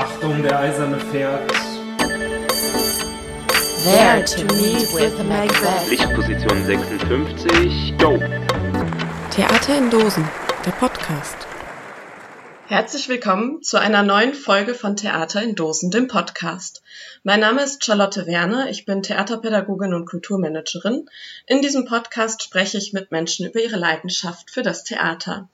[0.00, 1.42] Achtung, der eiserne Pferd.
[3.84, 5.90] There to meet with Macbeth.
[5.90, 8.18] Lichtposition 56, go!
[9.30, 10.26] Theater in Dosen,
[10.64, 11.49] der Podcast.
[12.70, 16.84] Herzlich willkommen zu einer neuen Folge von Theater in Dosen, dem Podcast.
[17.24, 21.10] Mein Name ist Charlotte Werner, ich bin Theaterpädagogin und Kulturmanagerin.
[21.48, 25.48] In diesem Podcast spreche ich mit Menschen über ihre Leidenschaft für das Theater.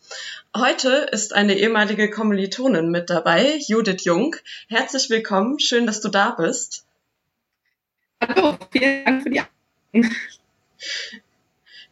[0.55, 4.37] Heute ist eine ehemalige Kommilitonin mit dabei, Judith Jung.
[4.69, 6.85] Herzlich willkommen, schön, dass du da bist.
[8.21, 9.43] Hallo, vielen Dank für die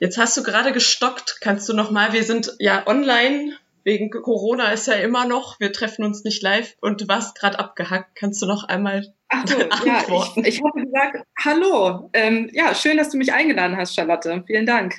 [0.00, 1.38] Jetzt hast du gerade gestockt.
[1.40, 2.12] Kannst du noch mal?
[2.12, 3.56] Wir sind ja online.
[3.84, 5.60] Wegen Corona ist ja immer noch.
[5.60, 8.16] Wir treffen uns nicht live und du warst gerade abgehackt.
[8.16, 10.42] Kannst du noch einmal Ach so, antworten?
[10.42, 12.10] Ja, ich, ich habe gesagt, hallo.
[12.14, 14.42] Ähm, ja, schön, dass du mich eingeladen hast, Charlotte.
[14.46, 14.94] Vielen Dank.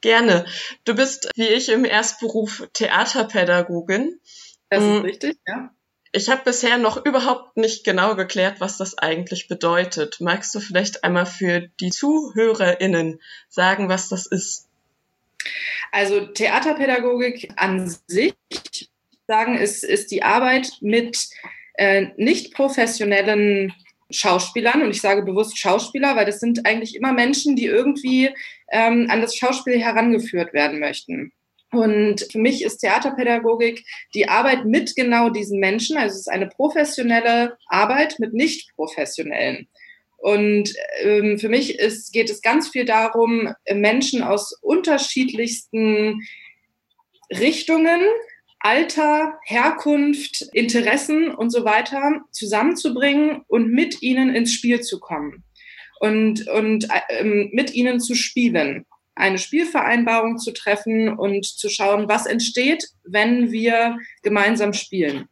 [0.00, 0.46] Gerne.
[0.84, 4.20] Du bist, wie ich, im Erstberuf Theaterpädagogin.
[4.70, 5.04] Das ist mm.
[5.04, 5.70] richtig, ja.
[6.12, 10.20] Ich habe bisher noch überhaupt nicht genau geklärt, was das eigentlich bedeutet.
[10.20, 14.67] Magst du vielleicht einmal für die ZuhörerInnen sagen, was das ist?
[15.92, 18.34] Also Theaterpädagogik an sich
[19.26, 21.28] sagen ist, ist die Arbeit mit
[21.74, 23.72] äh, nicht professionellen
[24.10, 28.30] Schauspielern und ich sage bewusst Schauspieler, weil das sind eigentlich immer Menschen, die irgendwie
[28.70, 31.32] ähm, an das Schauspiel herangeführt werden möchten.
[31.70, 35.98] Und für mich ist Theaterpädagogik die Arbeit mit genau diesen Menschen.
[35.98, 39.68] Also es ist eine professionelle Arbeit mit nicht professionellen.
[40.18, 46.20] Und ähm, für mich ist, geht es ganz viel darum, Menschen aus unterschiedlichsten
[47.30, 48.00] Richtungen,
[48.60, 55.44] Alter, Herkunft, Interessen und so weiter zusammenzubringen und mit ihnen ins Spiel zu kommen
[56.00, 58.84] und, und ähm, mit ihnen zu spielen
[59.18, 65.28] eine Spielvereinbarung zu treffen und zu schauen, was entsteht, wenn wir gemeinsam spielen.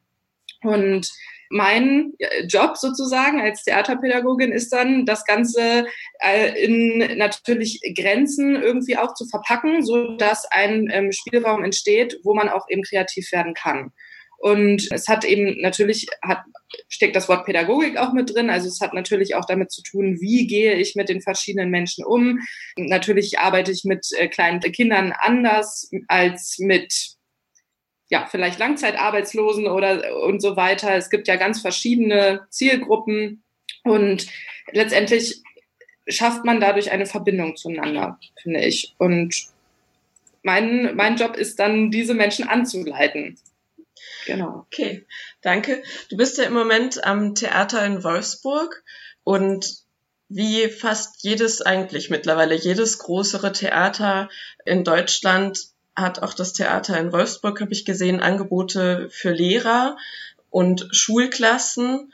[0.62, 1.08] Und
[1.50, 2.12] mein
[2.48, 5.86] Job sozusagen als Theaterpädagogin ist dann, das Ganze
[6.20, 12.34] äh, in natürlich Grenzen irgendwie auch zu verpacken, so dass ein ähm, Spielraum entsteht, wo
[12.34, 13.92] man auch eben kreativ werden kann.
[14.38, 16.44] Und es hat eben natürlich, hat,
[16.88, 18.50] steckt das Wort Pädagogik auch mit drin.
[18.50, 22.04] Also es hat natürlich auch damit zu tun, wie gehe ich mit den verschiedenen Menschen
[22.04, 22.40] um.
[22.76, 27.15] Natürlich arbeite ich mit äh, kleinen Kindern anders als mit
[28.08, 30.94] ja, vielleicht Langzeitarbeitslosen oder und so weiter.
[30.94, 33.42] Es gibt ja ganz verschiedene Zielgruppen
[33.82, 34.26] und
[34.72, 35.42] letztendlich
[36.08, 38.94] schafft man dadurch eine Verbindung zueinander, finde ich.
[38.98, 39.34] Und
[40.42, 43.38] mein, mein Job ist dann, diese Menschen anzuleiten.
[44.26, 44.66] Genau.
[44.66, 45.04] Okay,
[45.40, 45.82] danke.
[46.08, 48.84] Du bist ja im Moment am Theater in Wolfsburg
[49.24, 49.84] und
[50.28, 54.28] wie fast jedes eigentlich mittlerweile, jedes größere Theater
[54.64, 59.96] in Deutschland hat auch das Theater in Wolfsburg, habe ich gesehen, Angebote für Lehrer
[60.50, 62.12] und Schulklassen.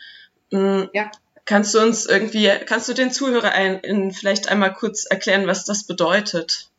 [0.51, 1.11] Hm, ja.
[1.45, 5.65] Kannst du uns irgendwie, kannst du den Zuhörer ein, in, vielleicht einmal kurz erklären, was
[5.65, 6.71] das bedeutet?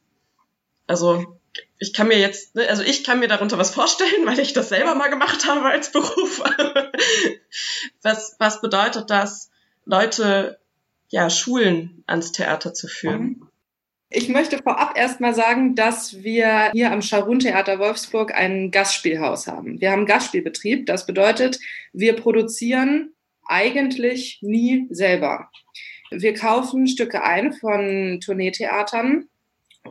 [0.88, 1.38] Also
[1.80, 4.70] ich kann mir jetzt, ne, also ich kann mir darunter was vorstellen, weil ich das
[4.70, 6.42] selber mal gemacht habe als Beruf.
[8.02, 9.50] was, was bedeutet das,
[9.86, 10.60] Leute,
[11.10, 13.50] ja, Schulen ans Theater zu führen?
[14.16, 19.82] Ich möchte vorab erstmal sagen, dass wir hier am Scharun Theater Wolfsburg ein Gastspielhaus haben.
[19.82, 20.86] Wir haben Gastspielbetrieb.
[20.86, 21.60] Das bedeutet,
[21.94, 23.16] wir produzieren
[23.48, 25.50] eigentlich nie selber.
[26.12, 29.30] Wir kaufen Stücke ein von Tourneetheatern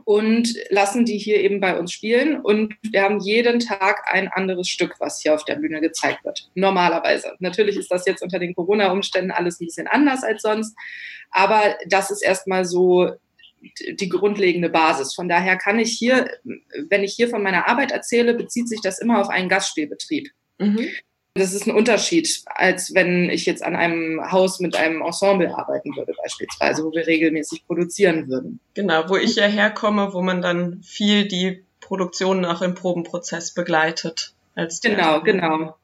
[0.04, 2.40] und lassen die hier eben bei uns spielen.
[2.40, 6.48] Und wir haben jeden Tag ein anderes Stück, was hier auf der Bühne gezeigt wird.
[6.54, 7.32] Normalerweise.
[7.40, 10.76] Natürlich ist das jetzt unter den Corona-Umständen alles ein bisschen anders als sonst.
[11.32, 13.16] Aber das ist erstmal so
[13.98, 15.14] die grundlegende Basis.
[15.14, 16.30] Von daher kann ich hier,
[16.88, 20.30] wenn ich hier von meiner Arbeit erzähle, bezieht sich das immer auf einen Gastspielbetrieb.
[20.58, 20.88] Mhm.
[21.34, 25.96] Das ist ein Unterschied, als wenn ich jetzt an einem Haus mit einem Ensemble arbeiten
[25.96, 28.60] würde, beispielsweise, wo wir regelmäßig produzieren würden.
[28.74, 34.34] Genau, wo ich ja herkomme, wo man dann viel die Produktion auch im Probenprozess begleitet.
[34.54, 35.74] Als genau, genau.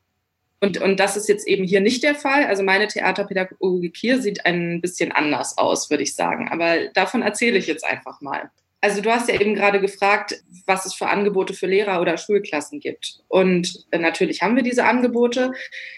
[0.61, 2.47] Und, und das ist jetzt eben hier nicht der Fall.
[2.47, 6.49] Also meine Theaterpädagogik hier sieht ein bisschen anders aus, würde ich sagen.
[6.49, 8.51] Aber davon erzähle ich jetzt einfach mal.
[8.81, 12.79] Also du hast ja eben gerade gefragt, was es für Angebote für Lehrer oder Schulklassen
[12.79, 13.21] gibt.
[13.29, 15.53] Und natürlich haben wir diese Angebote.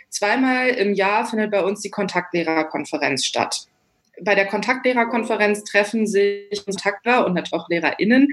[0.08, 3.66] Zweimal im Jahr findet bei uns die Kontaktlehrerkonferenz statt.
[4.22, 8.28] Bei der Kontaktlehrerkonferenz treffen sich Kontaktlehrer und natürlich auch LehrerInnen,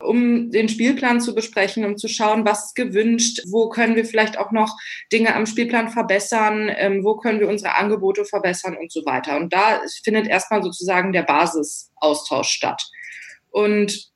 [0.00, 4.38] um den Spielplan zu besprechen, um zu schauen, was ist gewünscht, wo können wir vielleicht
[4.38, 4.76] auch noch
[5.12, 9.36] Dinge am Spielplan verbessern, ähm, wo können wir unsere Angebote verbessern und so weiter.
[9.36, 12.84] Und da findet erstmal sozusagen der Basisaustausch statt.
[13.50, 14.10] Und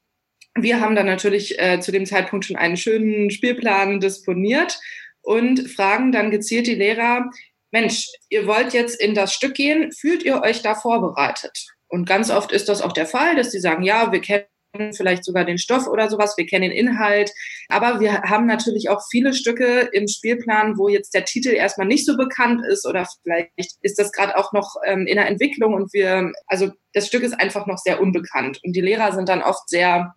[0.55, 4.79] wir haben dann natürlich äh, zu dem Zeitpunkt schon einen schönen Spielplan disponiert
[5.23, 7.31] und fragen dann gezielt die Lehrer,
[7.73, 11.67] Mensch, ihr wollt jetzt in das Stück gehen, fühlt ihr euch da vorbereitet?
[11.89, 14.47] Und ganz oft ist das auch der Fall, dass die sagen, ja, wir kennen
[14.95, 17.31] vielleicht sogar den Stoff oder sowas, wir kennen den Inhalt.
[17.69, 22.07] Aber wir haben natürlich auch viele Stücke im Spielplan, wo jetzt der Titel erstmal nicht
[22.07, 25.93] so bekannt ist oder vielleicht ist das gerade auch noch ähm, in der Entwicklung und
[25.93, 28.61] wir, also das Stück ist einfach noch sehr unbekannt.
[28.65, 30.15] Und die Lehrer sind dann oft sehr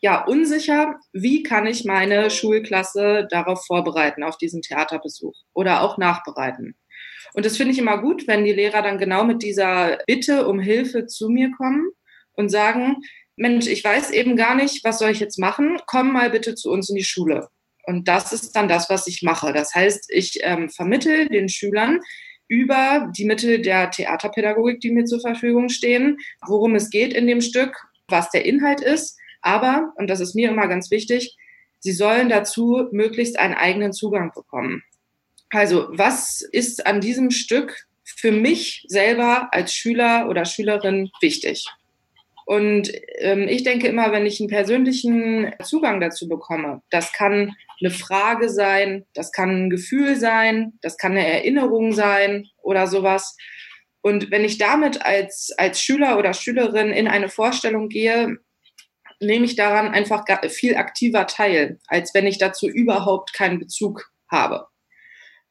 [0.00, 6.76] ja, unsicher, wie kann ich meine Schulklasse darauf vorbereiten, auf diesen Theaterbesuch oder auch nachbereiten.
[7.34, 10.60] Und das finde ich immer gut, wenn die Lehrer dann genau mit dieser Bitte um
[10.60, 11.90] Hilfe zu mir kommen
[12.32, 12.96] und sagen,
[13.36, 15.78] Mensch, ich weiß eben gar nicht, was soll ich jetzt machen?
[15.86, 17.48] Komm mal bitte zu uns in die Schule.
[17.84, 19.52] Und das ist dann das, was ich mache.
[19.52, 22.00] Das heißt, ich ähm, vermittel den Schülern
[22.48, 27.40] über die Mittel der Theaterpädagogik, die mir zur Verfügung stehen, worum es geht in dem
[27.40, 27.76] Stück,
[28.08, 29.17] was der Inhalt ist.
[29.40, 31.36] Aber, und das ist mir immer ganz wichtig,
[31.78, 34.82] sie sollen dazu möglichst einen eigenen Zugang bekommen.
[35.50, 41.64] Also, was ist an diesem Stück für mich selber als Schüler oder Schülerin wichtig?
[42.48, 47.90] Und ähm, ich denke immer, wenn ich einen persönlichen Zugang dazu bekomme, das kann eine
[47.90, 53.36] Frage sein, das kann ein Gefühl sein, das kann eine Erinnerung sein oder sowas.
[54.00, 58.38] Und wenn ich damit als, als Schüler oder Schülerin in eine Vorstellung gehe,
[59.20, 64.66] nehme ich daran einfach viel aktiver teil, als wenn ich dazu überhaupt keinen Bezug habe.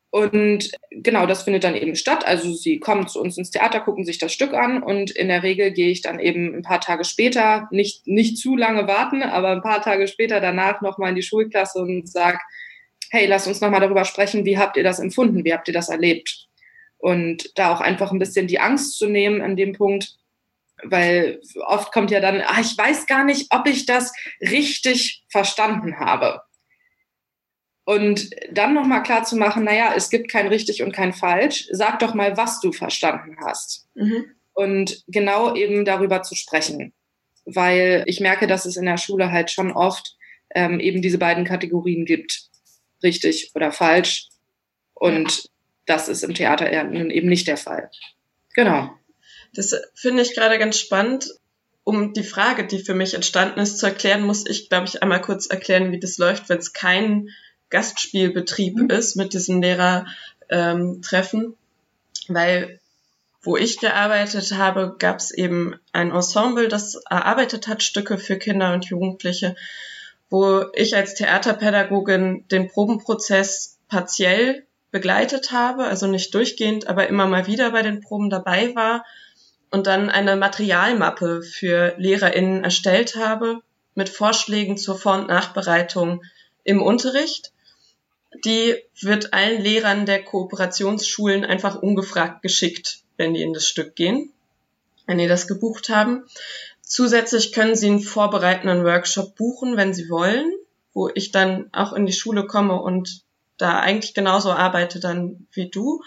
[0.10, 2.26] Und genau, das findet dann eben statt.
[2.26, 5.44] Also sie kommen zu uns ins Theater, gucken sich das Stück an und in der
[5.44, 9.50] Regel gehe ich dann eben ein paar Tage später, nicht, nicht zu lange warten, aber
[9.50, 12.40] ein paar Tage später danach nochmal in die Schulklasse und sage,
[13.10, 15.90] hey, lass uns nochmal darüber sprechen, wie habt ihr das empfunden, wie habt ihr das
[15.90, 16.48] erlebt?
[16.98, 20.16] Und da auch einfach ein bisschen die Angst zu nehmen an dem Punkt,
[20.84, 26.00] weil oft kommt ja dann, ah, ich weiß gar nicht, ob ich das richtig verstanden
[26.00, 26.42] habe.
[27.86, 31.68] Und dann nochmal klar zu machen, naja, es gibt kein richtig und kein falsch.
[31.72, 33.88] Sag doch mal, was du verstanden hast.
[33.96, 34.26] Mhm.
[34.54, 36.94] Und genau eben darüber zu sprechen.
[37.46, 40.18] Weil ich merke, dass es in der Schule halt schon oft
[40.54, 42.50] ähm, eben diese beiden Kategorien gibt.
[43.04, 44.28] Richtig oder falsch.
[44.94, 45.50] Und
[45.86, 47.90] das ist im Theater eben nicht der Fall.
[48.54, 48.90] Genau.
[49.58, 51.34] Das finde ich gerade ganz spannend.
[51.84, 55.22] Um die Frage, die für mich entstanden ist, zu erklären, muss ich, glaube ich, einmal
[55.22, 57.30] kurz erklären, wie das läuft, wenn es keinen
[57.70, 58.90] Gastspielbetrieb mhm.
[58.90, 61.56] ist mit diesen Lehrertreffen, ähm,
[62.28, 62.80] weil
[63.42, 68.74] wo ich gearbeitet habe, gab es eben ein Ensemble, das erarbeitet hat Stücke für Kinder
[68.74, 69.56] und Jugendliche,
[70.30, 77.48] wo ich als Theaterpädagogin den Probenprozess partiell begleitet habe, also nicht durchgehend, aber immer mal
[77.48, 79.06] wieder bei den Proben dabei war
[79.72, 83.62] und dann eine Materialmappe für LehrerInnen erstellt habe
[83.96, 86.24] mit Vorschlägen zur Vor- und Nachbereitung
[86.64, 87.52] im Unterricht
[88.44, 94.32] die wird allen Lehrern der Kooperationsschulen einfach ungefragt geschickt, wenn die in das Stück gehen,
[95.06, 96.26] wenn die das gebucht haben.
[96.82, 100.52] Zusätzlich können sie einen vorbereitenden Workshop buchen, wenn sie wollen,
[100.94, 103.22] wo ich dann auch in die Schule komme und
[103.58, 106.04] da eigentlich genauso arbeite dann wie du.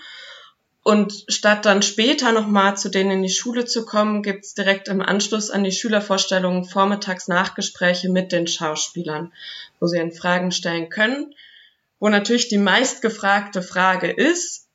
[0.82, 5.02] Und statt dann später nochmal zu denen in die Schule zu kommen, gibt's direkt im
[5.02, 9.32] Anschluss an die Schülervorstellungen vormittags Nachgespräche mit den Schauspielern,
[9.78, 11.34] wo sie ihnen Fragen stellen können
[12.00, 14.66] wo natürlich die meistgefragte Frage ist,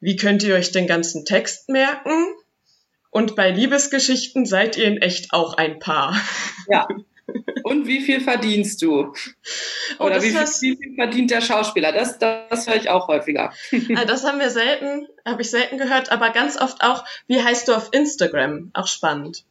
[0.00, 2.26] wie könnt ihr euch den ganzen Text merken?
[3.10, 6.20] Und bei Liebesgeschichten seid ihr in echt auch ein Paar.
[6.68, 6.86] Ja.
[7.64, 9.12] Und wie viel verdienst du?
[9.98, 11.92] Oh, Oder oh, wie, viel, wie, viel, verdient der Schauspieler?
[11.92, 13.52] Das, das höre ich auch häufiger.
[13.96, 17.68] Ah, das haben wir selten, habe ich selten gehört, aber ganz oft auch, wie heißt
[17.68, 18.70] du auf Instagram?
[18.74, 19.44] Auch spannend.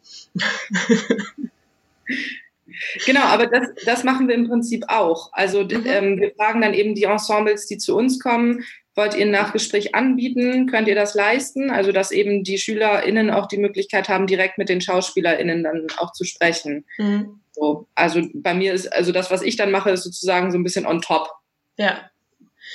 [3.05, 5.31] Genau, aber das, das machen wir im Prinzip auch.
[5.33, 5.83] Also mhm.
[5.85, 9.93] ähm, wir fragen dann eben die Ensembles, die zu uns kommen, wollt ihr ein Nachgespräch
[9.93, 10.67] anbieten?
[10.67, 11.69] Könnt ihr das leisten?
[11.69, 16.13] Also dass eben die SchülerInnen auch die Möglichkeit haben, direkt mit den SchauspielerInnen dann auch
[16.13, 16.85] zu sprechen.
[16.97, 17.41] Mhm.
[17.51, 20.63] So, also bei mir ist, also das, was ich dann mache, ist sozusagen so ein
[20.63, 21.29] bisschen on top.
[21.77, 22.09] Ja.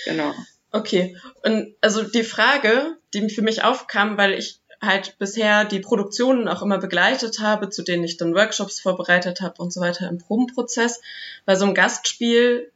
[0.04, 0.32] Genau.
[0.72, 1.16] Okay.
[1.42, 6.62] Und also die Frage, die für mich aufkam, weil ich halt bisher die Produktionen auch
[6.62, 11.00] immer begleitet habe, zu denen ich dann Workshops vorbereitet habe und so weiter im Probenprozess.
[11.44, 12.72] Bei so einem Gastspiel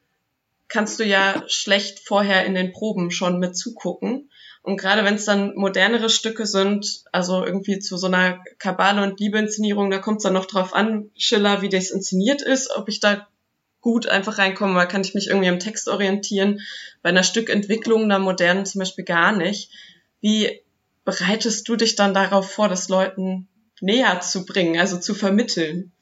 [0.68, 4.30] kannst du ja schlecht vorher in den Proben schon mit zugucken.
[4.62, 9.21] Und gerade wenn es dann modernere Stücke sind, also irgendwie zu so einer Kabale- und
[9.21, 12.99] Liebeinszenierung, da kommt es dann noch drauf an, Schiller, wie das inszeniert ist, ob ich
[12.99, 13.28] da
[13.83, 16.61] gut einfach reinkomme, weil kann ich mich irgendwie am Text orientieren.
[17.02, 19.71] Bei einer Stückentwicklung, einer modernen zum Beispiel gar nicht.
[20.23, 20.62] Wie
[21.04, 23.47] bereitest du dich dann darauf vor, das Leuten
[23.83, 25.92] näher zu bringen, also zu vermitteln?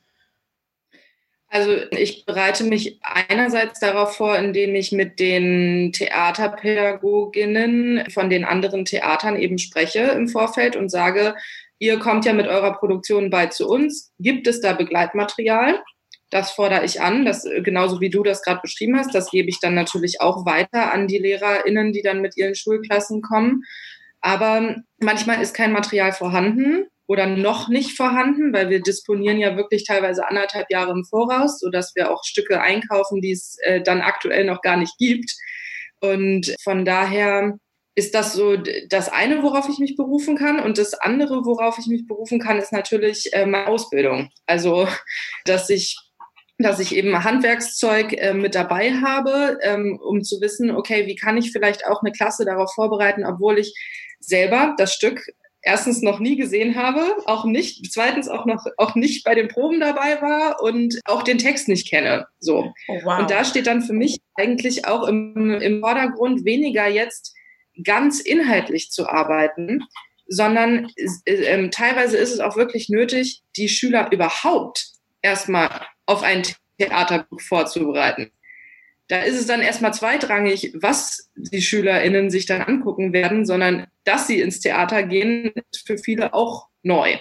[1.52, 8.86] Also ich bereite mich einerseits darauf vor, indem ich mit den Theaterpädagoginnen von den anderen
[8.86, 11.34] Theatern eben spreche im Vorfeld und sage,
[11.78, 14.14] ihr kommt ja mit eurer Produktion bald zu uns.
[14.18, 15.82] Gibt es da Begleitmaterial?
[16.30, 19.14] Das fordere ich an, das, genauso wie du das gerade beschrieben hast.
[19.14, 23.20] Das gebe ich dann natürlich auch weiter an die LehrerInnen, die dann mit ihren Schulklassen
[23.20, 23.64] kommen.
[24.22, 29.84] Aber manchmal ist kein Material vorhanden oder noch nicht vorhanden, weil wir disponieren ja wirklich
[29.84, 34.46] teilweise anderthalb Jahre im Voraus, sodass wir auch Stücke einkaufen, die es äh, dann aktuell
[34.46, 35.30] noch gar nicht gibt.
[36.00, 37.58] Und von daher
[37.94, 38.56] ist das so
[38.88, 40.58] das eine, worauf ich mich berufen kann.
[40.58, 44.30] Und das andere, worauf ich mich berufen kann, ist natürlich äh, meine Ausbildung.
[44.46, 44.88] Also,
[45.44, 45.98] dass ich
[46.58, 51.36] dass ich eben Handwerkszeug äh, mit dabei habe, ähm, um zu wissen, okay, wie kann
[51.36, 53.74] ich vielleicht auch eine Klasse darauf vorbereiten, obwohl ich
[54.20, 55.26] selber das Stück
[55.62, 59.80] erstens noch nie gesehen habe, auch nicht, zweitens auch noch auch nicht bei den Proben
[59.80, 62.26] dabei war und auch den Text nicht kenne.
[62.40, 62.72] So.
[62.88, 63.20] Oh, wow.
[63.20, 67.34] Und da steht dann für mich eigentlich auch im, im Vordergrund weniger jetzt
[67.84, 69.84] ganz inhaltlich zu arbeiten,
[70.26, 74.92] sondern äh, äh, teilweise ist es auch wirklich nötig, die Schüler überhaupt
[75.22, 76.42] erstmal auf ein
[76.78, 78.32] Theaterbuch vorzubereiten.
[79.12, 84.26] Da ist es dann erstmal zweitrangig, was die SchülerInnen sich dann angucken werden, sondern dass
[84.26, 87.18] sie ins Theater gehen, ist für viele auch neu.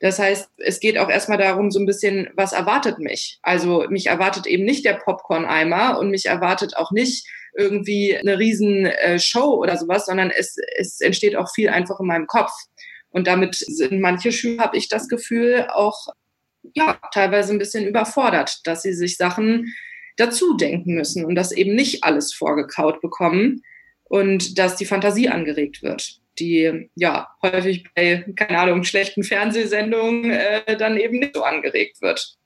[0.00, 3.38] Das heißt, es geht auch erstmal darum, so ein bisschen, was erwartet mich?
[3.42, 8.86] Also mich erwartet eben nicht der Popcorn-Eimer und mich erwartet auch nicht irgendwie eine riesen
[8.86, 12.52] äh, Show oder sowas, sondern es, es entsteht auch viel einfach in meinem Kopf.
[13.10, 16.06] Und damit sind manche Schüler, habe ich das Gefühl, auch
[16.72, 19.74] ja, teilweise ein bisschen überfordert, dass sie sich Sachen
[20.16, 23.62] dazu denken müssen und das eben nicht alles vorgekaut bekommen
[24.04, 30.76] und dass die Fantasie angeregt wird, die ja häufig bei, keine Ahnung, schlechten Fernsehsendungen äh,
[30.76, 32.36] dann eben nicht so angeregt wird.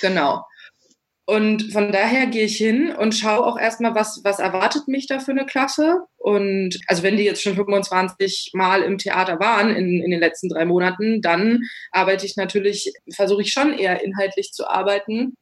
[0.00, 0.44] Genau.
[1.28, 5.18] Und von daher gehe ich hin und schaue auch erstmal, was, was erwartet mich da
[5.18, 6.02] für eine Klasse.
[6.16, 10.48] Und also wenn die jetzt schon 25 Mal im Theater waren in, in den letzten
[10.48, 15.34] drei Monaten, dann arbeite ich natürlich, versuche ich schon eher inhaltlich zu arbeiten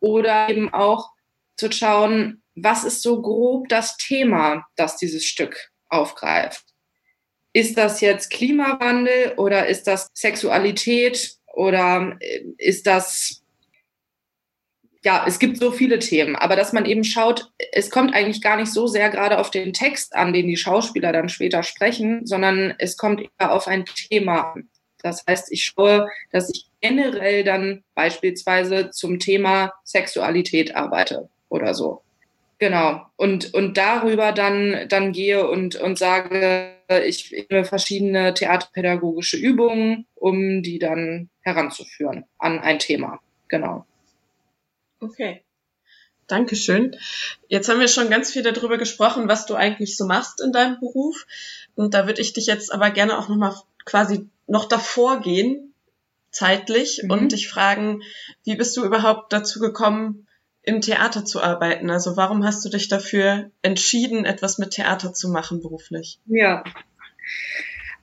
[0.00, 1.10] oder eben auch
[1.56, 6.64] zu schauen, was ist so grob das Thema, das dieses Stück aufgreift.
[7.52, 13.42] Ist das jetzt Klimawandel oder ist das Sexualität oder äh, ist das,
[15.02, 18.56] ja, es gibt so viele Themen, aber dass man eben schaut, es kommt eigentlich gar
[18.56, 22.74] nicht so sehr gerade auf den Text an, den die Schauspieler dann später sprechen, sondern
[22.78, 24.69] es kommt eher auf ein Thema an.
[25.02, 32.02] Das heißt, ich schaue, dass ich generell dann beispielsweise zum Thema Sexualität arbeite oder so.
[32.58, 33.06] Genau.
[33.16, 36.76] Und, und darüber dann, dann gehe und, und sage,
[37.06, 43.20] ich nehme verschiedene theaterpädagogische Übungen, um die dann heranzuführen an ein Thema.
[43.48, 43.86] Genau.
[45.00, 45.42] Okay.
[46.30, 46.96] Dankeschön.
[47.48, 50.78] Jetzt haben wir schon ganz viel darüber gesprochen, was du eigentlich so machst in deinem
[50.80, 51.26] Beruf.
[51.74, 55.74] Und da würde ich dich jetzt aber gerne auch nochmal quasi noch davor gehen,
[56.30, 57.10] zeitlich, mhm.
[57.10, 58.02] und dich fragen,
[58.44, 60.26] wie bist du überhaupt dazu gekommen,
[60.62, 61.90] im Theater zu arbeiten?
[61.90, 66.20] Also warum hast du dich dafür entschieden, etwas mit Theater zu machen beruflich?
[66.26, 66.62] Ja.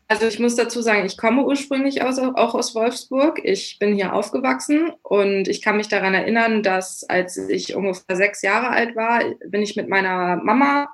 [0.09, 3.41] Also ich muss dazu sagen, ich komme ursprünglich aus, auch aus Wolfsburg.
[3.43, 8.41] Ich bin hier aufgewachsen und ich kann mich daran erinnern, dass als ich ungefähr sechs
[8.41, 10.87] Jahre alt war, bin ich mit meiner Mama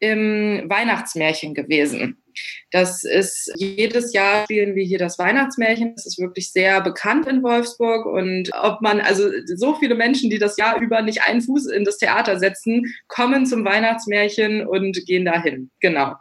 [0.00, 2.20] im Weihnachtsmärchen gewesen.
[2.72, 5.94] Das ist jedes Jahr spielen wir hier das Weihnachtsmärchen.
[5.94, 10.40] Das ist wirklich sehr bekannt in Wolfsburg und ob man also so viele Menschen, die
[10.40, 15.24] das Jahr über nicht einen Fuß in das Theater setzen, kommen zum Weihnachtsmärchen und gehen
[15.24, 15.70] dahin.
[15.80, 16.14] Genau.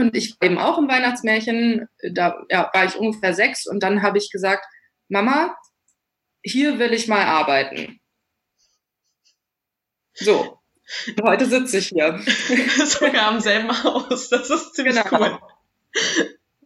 [0.00, 4.02] Und ich war eben auch im Weihnachtsmärchen, da ja, war ich ungefähr sechs und dann
[4.02, 4.64] habe ich gesagt,
[5.08, 5.56] Mama,
[6.42, 8.00] hier will ich mal arbeiten.
[10.14, 10.60] So,
[11.22, 12.20] Heute sitze ich hier.
[12.84, 14.28] Sogar am selben Haus.
[14.28, 15.20] Das ist ziemlich genau.
[15.20, 15.38] cool.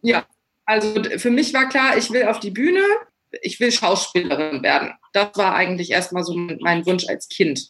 [0.01, 0.25] Ja,
[0.65, 2.83] also für mich war klar, ich will auf die Bühne,
[3.41, 4.93] ich will Schauspielerin werden.
[5.13, 7.69] Das war eigentlich erstmal so mein Wunsch als Kind.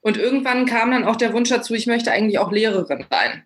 [0.00, 3.44] Und irgendwann kam dann auch der Wunsch dazu, ich möchte eigentlich auch Lehrerin sein.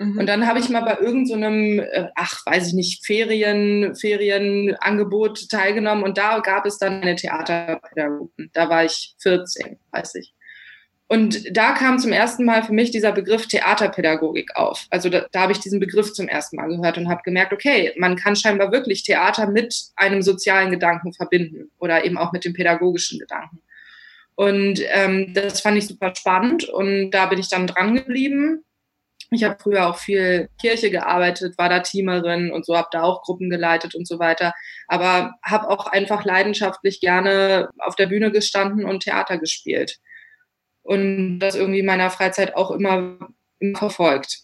[0.00, 0.18] Mhm.
[0.18, 5.50] Und dann habe ich mal bei irgendeinem, so äh, ach, weiß ich nicht, Ferien, Ferienangebot
[5.50, 8.50] teilgenommen und da gab es dann eine Theaterpädagogin.
[8.54, 10.32] Da war ich 14, weiß ich.
[11.06, 14.86] Und da kam zum ersten Mal für mich dieser Begriff Theaterpädagogik auf.
[14.88, 17.92] Also da, da habe ich diesen Begriff zum ersten Mal gehört und habe gemerkt, okay,
[17.98, 22.54] man kann scheinbar wirklich Theater mit einem sozialen Gedanken verbinden oder eben auch mit dem
[22.54, 23.60] pädagogischen Gedanken.
[24.34, 28.64] Und ähm, das fand ich super spannend und da bin ich dann dran geblieben
[29.30, 33.22] Ich habe früher auch viel Kirche gearbeitet, war da Teamerin und so, habe da auch
[33.22, 34.52] Gruppen geleitet und so weiter.
[34.88, 39.98] Aber habe auch einfach leidenschaftlich gerne auf der Bühne gestanden und Theater gespielt.
[40.82, 43.18] Und das irgendwie in meiner Freizeit auch immer,
[43.60, 44.40] immer verfolgt.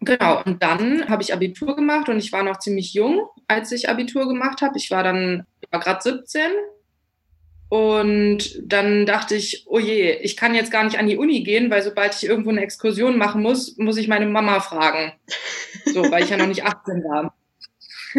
[0.00, 3.88] Genau, und dann habe ich Abitur gemacht und ich war noch ziemlich jung, als ich
[3.88, 4.76] Abitur gemacht habe.
[4.76, 6.50] Ich war dann, ich war gerade 17
[7.72, 11.70] und dann dachte ich, oh je, ich kann jetzt gar nicht an die Uni gehen,
[11.70, 15.14] weil sobald ich irgendwo eine Exkursion machen muss, muss ich meine Mama fragen.
[15.86, 17.34] So, weil ich ja noch nicht 18 war.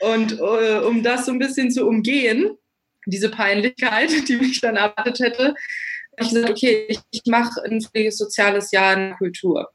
[0.00, 2.56] und uh, um das so ein bisschen zu umgehen,
[3.04, 8.70] diese Peinlichkeit, die mich dann erwartet hätte, habe ich gesagt, okay, ich, mache ein soziales
[8.70, 9.68] Jahr in Kultur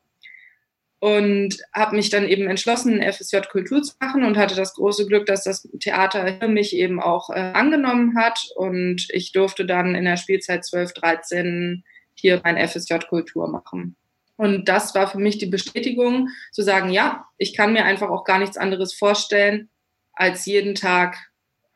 [1.03, 5.25] und habe mich dann eben entschlossen, FSJ Kultur zu machen und hatte das große Glück,
[5.25, 10.15] dass das Theater mich eben auch äh, angenommen hat und ich durfte dann in der
[10.15, 11.83] Spielzeit 12, 13
[12.13, 13.97] hier mein FSJ Kultur machen.
[14.37, 18.23] Und das war für mich die Bestätigung, zu sagen, ja, ich kann mir einfach auch
[18.23, 19.69] gar nichts anderes vorstellen,
[20.13, 21.17] als jeden Tag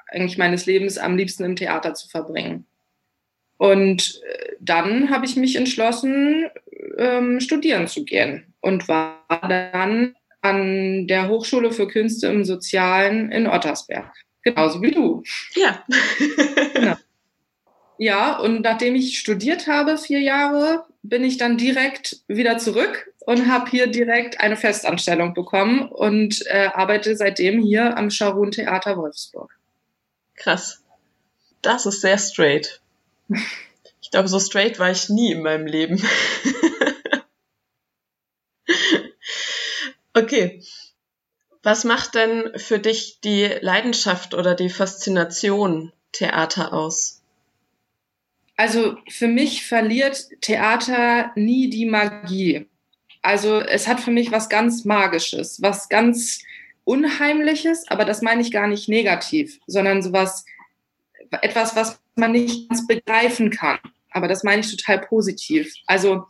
[0.07, 2.65] eigentlich meines Lebens am liebsten im Theater zu verbringen.
[3.57, 6.45] Und äh, dann habe ich mich entschlossen,
[6.97, 13.47] ähm, studieren zu gehen und war dann an der Hochschule für Künste im Sozialen in
[13.47, 14.11] Ottersberg.
[14.43, 15.23] Genauso wie du.
[15.55, 15.83] Ja.
[16.73, 16.95] genau.
[17.99, 23.47] Ja, und nachdem ich studiert habe, vier Jahre, bin ich dann direkt wieder zurück und
[23.47, 29.51] habe hier direkt eine Festanstellung bekommen und äh, arbeite seitdem hier am Scharun Theater Wolfsburg.
[30.35, 30.83] Krass.
[31.61, 32.81] Das ist sehr straight.
[33.99, 36.01] Ich glaube, so straight war ich nie in meinem Leben.
[40.17, 40.63] Okay.
[41.63, 47.21] Was macht denn für dich die Leidenschaft oder die Faszination Theater aus?
[48.55, 52.67] Also für mich verliert Theater nie die Magie.
[53.21, 56.41] Also es hat für mich was ganz Magisches, was ganz
[56.85, 60.45] Unheimliches, aber das meine ich gar nicht negativ, sondern sowas,
[61.41, 63.77] etwas, was man nicht ganz begreifen kann.
[64.11, 65.73] Aber das meine ich total positiv.
[65.85, 66.25] Also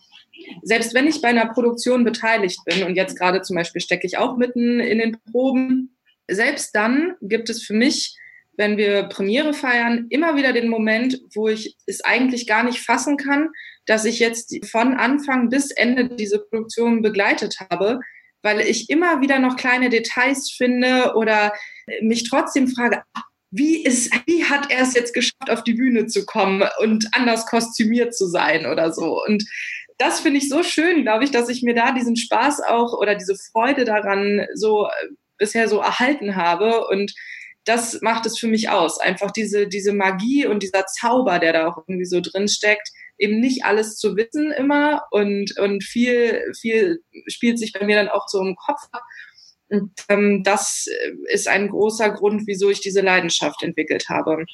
[0.64, 4.18] selbst wenn ich bei einer Produktion beteiligt bin und jetzt gerade zum Beispiel stecke ich
[4.18, 5.98] auch mitten in den Proben,
[6.30, 8.18] selbst dann gibt es für mich,
[8.58, 13.18] wenn wir Premiere feiern, immer wieder den Moment, wo ich es eigentlich gar nicht fassen
[13.18, 13.50] kann,
[13.86, 18.00] dass ich jetzt von Anfang bis Ende diese Produktion begleitet habe,
[18.42, 21.54] weil ich immer wieder noch kleine Details finde oder
[22.02, 23.04] mich trotzdem frage,
[23.52, 27.46] wie, ist, wie hat er es jetzt geschafft, auf die Bühne zu kommen und anders
[27.46, 29.24] kostümiert zu sein oder so.
[29.26, 29.44] Und
[29.98, 33.16] das finde ich so schön, glaube ich, dass ich mir da diesen Spaß auch oder
[33.16, 35.08] diese Freude daran so äh,
[35.38, 36.88] bisher so erhalten habe.
[36.88, 37.14] Und
[37.66, 39.00] das macht es für mich aus.
[39.00, 43.40] Einfach diese, diese Magie und dieser Zauber, der da auch irgendwie so drin steckt, eben
[43.40, 48.28] nicht alles zu wissen immer und, und viel, viel spielt sich bei mir dann auch
[48.28, 49.02] so im Kopf ab.
[49.70, 50.86] Und ähm, das
[51.30, 54.46] ist ein großer Grund, wieso ich diese Leidenschaft entwickelt habe.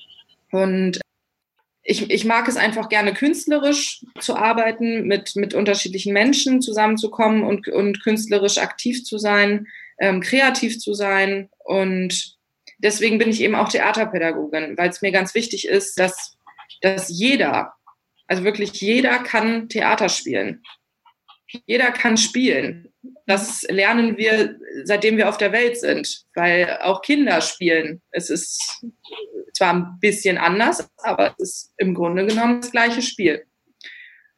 [0.52, 1.00] Und
[1.84, 7.68] ich, ich mag es einfach gerne künstlerisch zu arbeiten, mit, mit unterschiedlichen Menschen zusammenzukommen und,
[7.68, 9.68] und künstlerisch aktiv zu sein,
[10.00, 11.50] ähm, kreativ zu sein.
[11.60, 12.38] Und
[12.78, 16.38] deswegen bin ich eben auch Theaterpädagogin, weil es mir ganz wichtig ist, dass,
[16.82, 17.74] dass jeder,
[18.28, 20.64] also wirklich jeder kann Theater spielen.
[21.66, 22.94] Jeder kann spielen.
[23.28, 28.02] Das lernen wir, seitdem wir auf der Welt sind, weil auch Kinder spielen.
[28.12, 28.84] Es ist
[29.54, 33.46] zwar ein bisschen anders, aber es ist im Grunde genommen das gleiche Spiel.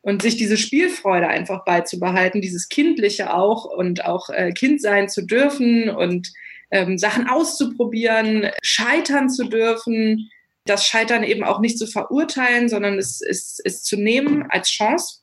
[0.02, 5.26] Und sich diese Spielfreude einfach beizubehalten, dieses Kindliche auch und auch äh, Kind sein zu
[5.26, 6.32] dürfen und
[6.70, 10.30] ähm, Sachen auszuprobieren, scheitern zu dürfen,
[10.66, 15.22] das Scheitern eben auch nicht zu verurteilen, sondern es, es, es zu nehmen als Chance.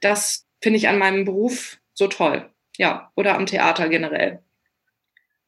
[0.00, 2.48] Das finde ich an meinem Beruf so toll.
[2.76, 4.42] Ja, oder am Theater generell.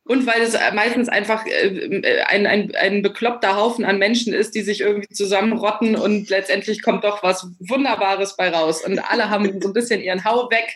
[0.05, 4.63] Und weil es meistens einfach äh, ein, ein, ein bekloppter Haufen an Menschen ist, die
[4.63, 8.85] sich irgendwie zusammenrotten und letztendlich kommt doch was Wunderbares bei raus.
[8.85, 10.67] Und alle haben so ein bisschen ihren Hau weg.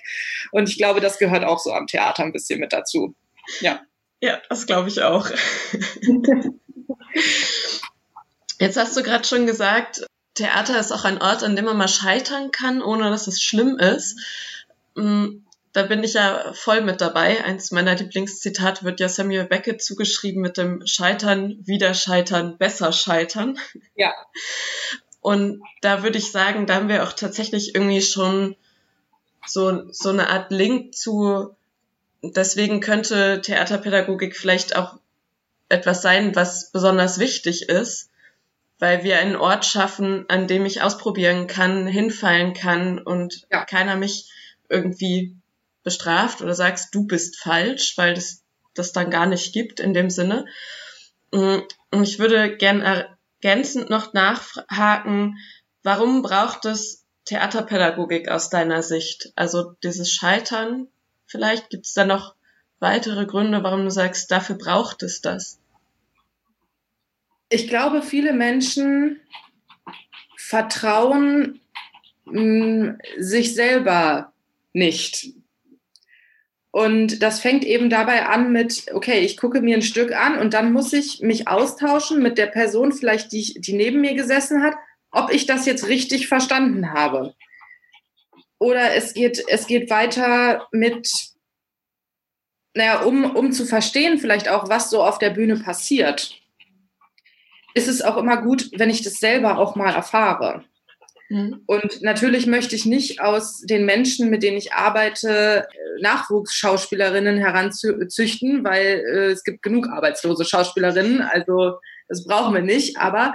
[0.53, 3.17] Und ich glaube, das gehört auch so am Theater ein bisschen mit dazu.
[3.61, 3.81] Ja.
[4.23, 5.29] Ja, das glaube ich auch.
[8.59, 11.89] Jetzt hast du gerade schon gesagt, Theater ist auch ein Ort, an dem man mal
[11.89, 14.19] scheitern kann, ohne dass es schlimm ist.
[15.77, 17.45] Da bin ich ja voll mit dabei.
[17.45, 23.59] Eins meiner Lieblingszitate wird ja Samuel Beckett zugeschrieben mit dem Scheitern, wieder scheitern, besser scheitern.
[23.95, 24.15] Ja.
[25.21, 28.57] Und da würde ich sagen, da haben wir auch tatsächlich irgendwie schon
[29.47, 31.55] so, so eine Art Link zu,
[32.23, 34.99] deswegen könnte Theaterpädagogik vielleicht auch
[35.69, 38.09] etwas sein, was besonders wichtig ist
[38.79, 43.65] weil wir einen Ort schaffen, an dem ich ausprobieren kann, hinfallen kann und ja.
[43.65, 44.31] keiner mich
[44.69, 45.35] irgendwie
[45.87, 48.43] bestraft oder sagst, du bist falsch, weil das
[48.75, 50.47] das dann gar nicht gibt in dem Sinne.
[51.33, 51.59] Mm,
[51.91, 55.39] und ich würde gern ergänzend noch nachhaken,
[55.83, 59.33] warum braucht es Theaterpädagogik aus deiner Sicht?
[59.37, 60.89] Also dieses Scheitern,
[61.27, 62.35] vielleicht gibt es da noch
[62.79, 65.59] weitere Gründe, warum du sagst, dafür braucht es das?
[67.49, 69.21] Ich glaube, viele Menschen
[70.37, 71.61] vertrauen
[72.25, 74.33] mh, mm, sich selber
[74.73, 75.33] nicht.
[76.77, 80.53] Und das fängt eben dabei an mit, okay, ich gucke mir ein Stück an und
[80.53, 84.75] dann muss ich mich austauschen mit der Person, vielleicht die, die neben mir gesessen hat,
[85.11, 87.35] ob ich das jetzt richtig verstanden habe.
[88.59, 91.11] Oder es geht, es geht weiter mit,
[92.75, 96.39] naja, um, um zu verstehen vielleicht auch, was so auf der Bühne passiert,
[97.73, 100.63] ist es auch immer gut, wenn ich das selber auch mal erfahre.
[101.29, 101.63] Mhm.
[101.67, 105.67] Und natürlich möchte ich nicht aus den Menschen, mit denen ich arbeite,
[106.01, 113.35] Nachwuchsschauspielerinnen heranzüchten, weil äh, es gibt genug arbeitslose Schauspielerinnen, also das brauchen wir nicht, aber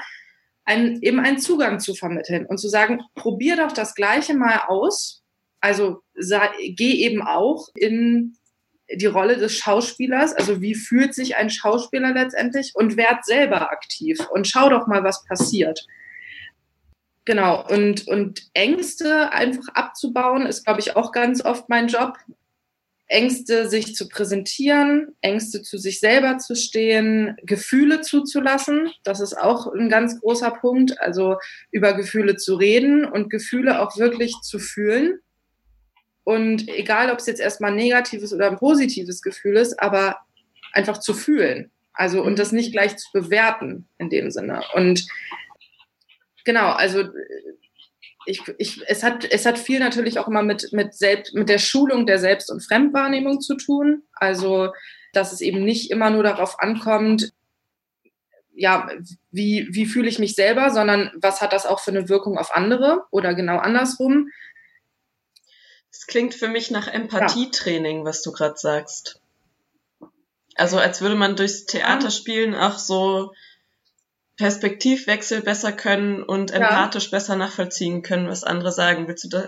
[0.63, 5.23] ein, eben einen Zugang zu vermitteln und zu sagen, probier doch das Gleiche mal aus.
[5.60, 8.38] Also sei, geh eben auch in
[8.93, 14.19] die Rolle des Schauspielers, also wie fühlt sich ein Schauspieler letztendlich und werd selber aktiv
[14.32, 15.86] und schau doch mal, was passiert.
[17.26, 22.18] Genau, und, und Ängste einfach abzubauen, ist, glaube ich, auch ganz oft mein Job.
[23.12, 28.90] Ängste, sich zu präsentieren, Ängste zu sich selber zu stehen, Gefühle zuzulassen.
[29.04, 31.00] Das ist auch ein ganz großer Punkt.
[31.02, 31.36] Also
[31.72, 35.20] über Gefühle zu reden und Gefühle auch wirklich zu fühlen.
[36.24, 40.18] Und egal, ob es jetzt erstmal ein negatives oder ein positives Gefühl ist, aber
[40.72, 41.70] einfach zu fühlen.
[41.94, 44.64] Also und das nicht gleich zu bewerten in dem Sinne.
[44.74, 45.06] Und
[46.43, 47.04] genau, also
[48.25, 51.58] ich, ich, es, hat, es hat viel natürlich auch immer mit, mit, selbst, mit der
[51.58, 54.04] Schulung der Selbst- und Fremdwahrnehmung zu tun.
[54.13, 54.73] Also,
[55.13, 57.34] dass es eben nicht immer nur darauf ankommt,
[58.54, 58.89] ja,
[59.32, 62.54] wie, wie fühle ich mich selber, sondern was hat das auch für eine Wirkung auf
[62.54, 64.30] andere oder genau andersrum.
[65.89, 68.06] Es klingt für mich nach Empathietraining, ja.
[68.06, 69.19] was du gerade sagst.
[70.56, 73.34] Also als würde man durchs Theaterspielen auch so
[74.41, 76.58] Perspektivwechsel besser können und ja.
[76.58, 79.08] empathisch besser nachvollziehen können, was andere sagen.
[79.08, 79.47] Willst du da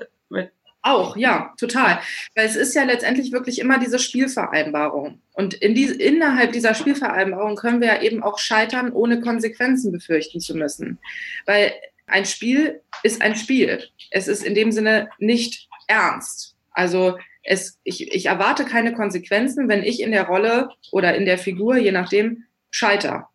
[0.84, 1.99] auch, ja, total.
[2.36, 5.19] Weil es ist ja letztendlich wirklich immer diese Spielvereinbarung.
[5.34, 10.39] Und in die, innerhalb dieser Spielvereinbarung können wir ja eben auch scheitern, ohne Konsequenzen befürchten
[10.41, 10.99] zu müssen.
[11.47, 11.73] Weil
[12.06, 13.84] ein Spiel ist ein Spiel.
[14.12, 16.56] Es ist in dem Sinne nicht ernst.
[16.71, 21.39] Also es, ich, ich erwarte keine Konsequenzen, wenn ich in der Rolle oder in der
[21.39, 23.29] Figur, je nachdem, scheiter.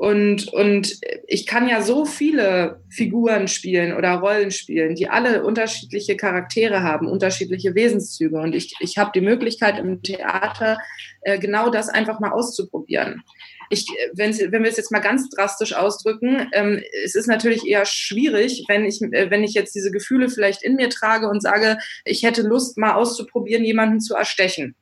[0.00, 6.16] Und, und ich kann ja so viele Figuren spielen oder Rollen spielen, die alle unterschiedliche
[6.16, 8.38] Charaktere haben, unterschiedliche Wesenszüge.
[8.38, 10.78] Und ich, ich habe die Möglichkeit im Theater
[11.20, 13.22] äh, genau das einfach mal auszuprobieren.
[13.68, 13.84] Ich,
[14.14, 18.86] wenn, wir es jetzt mal ganz drastisch ausdrücken, ähm, es ist natürlich eher schwierig, wenn
[18.86, 22.40] ich, äh, wenn ich jetzt diese Gefühle vielleicht in mir trage und sage, ich hätte
[22.40, 24.76] Lust, mal auszuprobieren, jemanden zu erstechen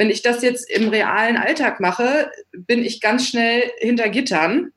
[0.00, 4.72] wenn ich das jetzt im realen Alltag mache, bin ich ganz schnell hinter Gittern.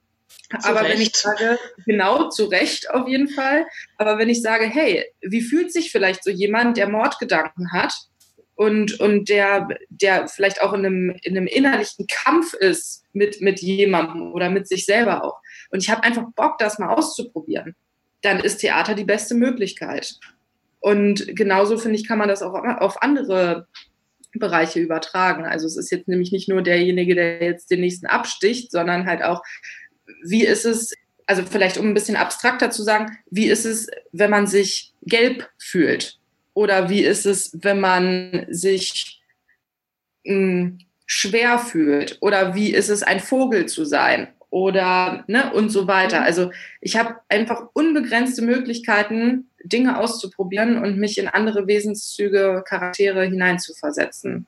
[0.60, 0.94] Zu aber Recht.
[0.94, 3.66] wenn ich sage, genau, zu Recht auf jeden Fall.
[3.98, 7.94] Aber wenn ich sage, hey, wie fühlt sich vielleicht so jemand, der Mordgedanken hat
[8.56, 13.62] und, und der, der vielleicht auch in einem, in einem innerlichen Kampf ist mit, mit
[13.62, 15.40] jemandem oder mit sich selber auch.
[15.72, 17.78] Und ich habe einfach Bock, das mal auszuprobieren.
[18.24, 20.16] Dann ist Theater die beste Möglichkeit.
[20.82, 23.68] Und genauso, finde ich, kann man das auch auf andere
[24.40, 25.46] Bereiche übertragen.
[25.46, 29.24] Also es ist jetzt nämlich nicht nur derjenige, der jetzt den nächsten absticht, sondern halt
[29.24, 29.42] auch,
[30.24, 30.94] wie ist es,
[31.28, 35.50] also vielleicht um ein bisschen abstrakter zu sagen, wie ist es, wenn man sich gelb
[35.58, 36.20] fühlt?
[36.54, 39.22] Oder wie ist es, wenn man sich
[40.26, 42.18] mh, hm, schwer fühlt?
[42.22, 44.28] Oder wie ist es, ein Vogel zu sein?
[44.50, 46.20] Oder ne, und so weiter.
[46.20, 46.26] Mhm.
[46.26, 54.46] Also ich habe einfach unbegrenzte Möglichkeiten, Dinge auszuprobieren und mich in andere Wesenszüge, Charaktere hineinzuversetzen.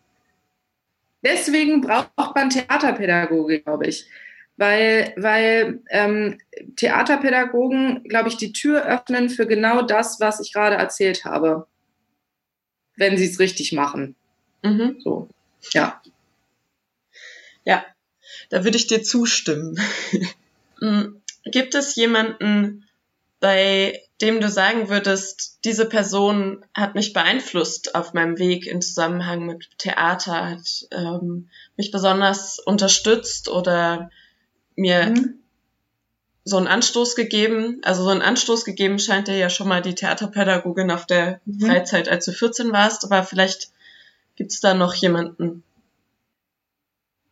[1.23, 4.07] Deswegen braucht man Theaterpädagogik, glaube ich.
[4.57, 6.37] Weil, weil ähm,
[6.75, 11.67] Theaterpädagogen, glaube ich, die Tür öffnen für genau das, was ich gerade erzählt habe.
[12.95, 14.15] Wenn sie es richtig machen.
[14.63, 14.97] Mhm.
[14.99, 15.27] So,
[15.71, 16.01] ja.
[17.65, 17.85] Ja,
[18.49, 19.79] da würde ich dir zustimmen.
[20.81, 22.84] Mm, gibt es jemanden,
[23.45, 29.45] bei dem du sagen würdest, diese Person hat mich beeinflusst auf meinem Weg in Zusammenhang
[29.45, 34.09] mit Theater, hat ähm, mich besonders unterstützt oder
[34.75, 35.35] mir mhm.
[36.43, 37.81] so einen Anstoß gegeben.
[37.83, 41.67] Also so einen Anstoß gegeben scheint dir ja schon mal die Theaterpädagogin auf der mhm.
[41.67, 43.03] Freizeit, als du 14 warst.
[43.03, 43.69] Aber vielleicht
[44.37, 45.63] gibt's da noch jemanden.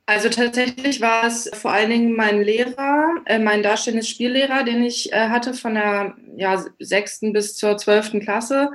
[0.05, 5.13] Also tatsächlich war es vor allen Dingen mein Lehrer, äh, mein darstellendes Spiellehrer, den ich
[5.13, 8.71] äh, hatte von der ja, sechsten bis zur zwölften Klasse,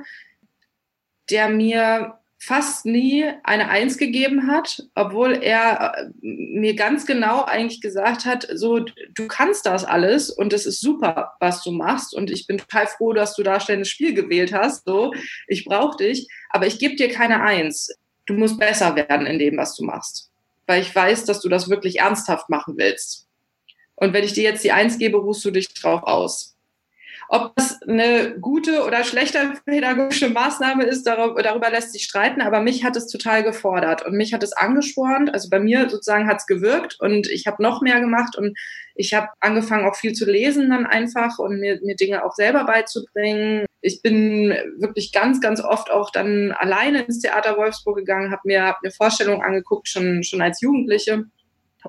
[1.29, 7.81] der mir fast nie eine Eins gegeben hat, obwohl er äh, mir ganz genau eigentlich
[7.81, 12.31] gesagt hat, so, du kannst das alles und es ist super, was du machst und
[12.31, 15.13] ich bin total froh, dass du darstellendes Spiel gewählt hast, so,
[15.47, 17.93] ich brauche dich, aber ich gebe dir keine Eins.
[18.25, 20.28] Du musst besser werden in dem, was du machst,
[20.69, 23.27] weil ich weiß, dass du das wirklich ernsthaft machen willst.
[23.95, 26.55] Und wenn ich dir jetzt die Eins gebe, ruhst du dich drauf aus.
[27.31, 32.83] Ob das eine gute oder schlechte pädagogische Maßnahme ist, darüber, lässt sich streiten, aber mich
[32.83, 35.31] hat es total gefordert und mich hat es angespornt.
[35.31, 38.57] Also bei mir sozusagen hat es gewirkt und ich habe noch mehr gemacht und
[38.95, 42.63] ich habe angefangen auch viel zu lesen dann einfach und mir, mir Dinge auch selber
[42.63, 43.67] beizubringen.
[43.81, 48.63] Ich bin wirklich ganz, ganz oft auch dann alleine ins Theater Wolfsburg gegangen, habe mir,
[48.63, 51.25] hab mir Vorstellungen angeguckt, schon, schon als Jugendliche.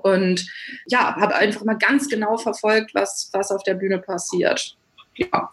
[0.03, 0.47] Und
[0.87, 4.77] ja, habe einfach mal ganz genau verfolgt, was, was auf der Bühne passiert
[5.21, 5.53] ja.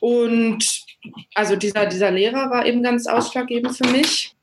[0.00, 0.64] Und
[1.34, 4.34] also dieser, dieser Lehrer war eben ganz ausschlaggebend für mich.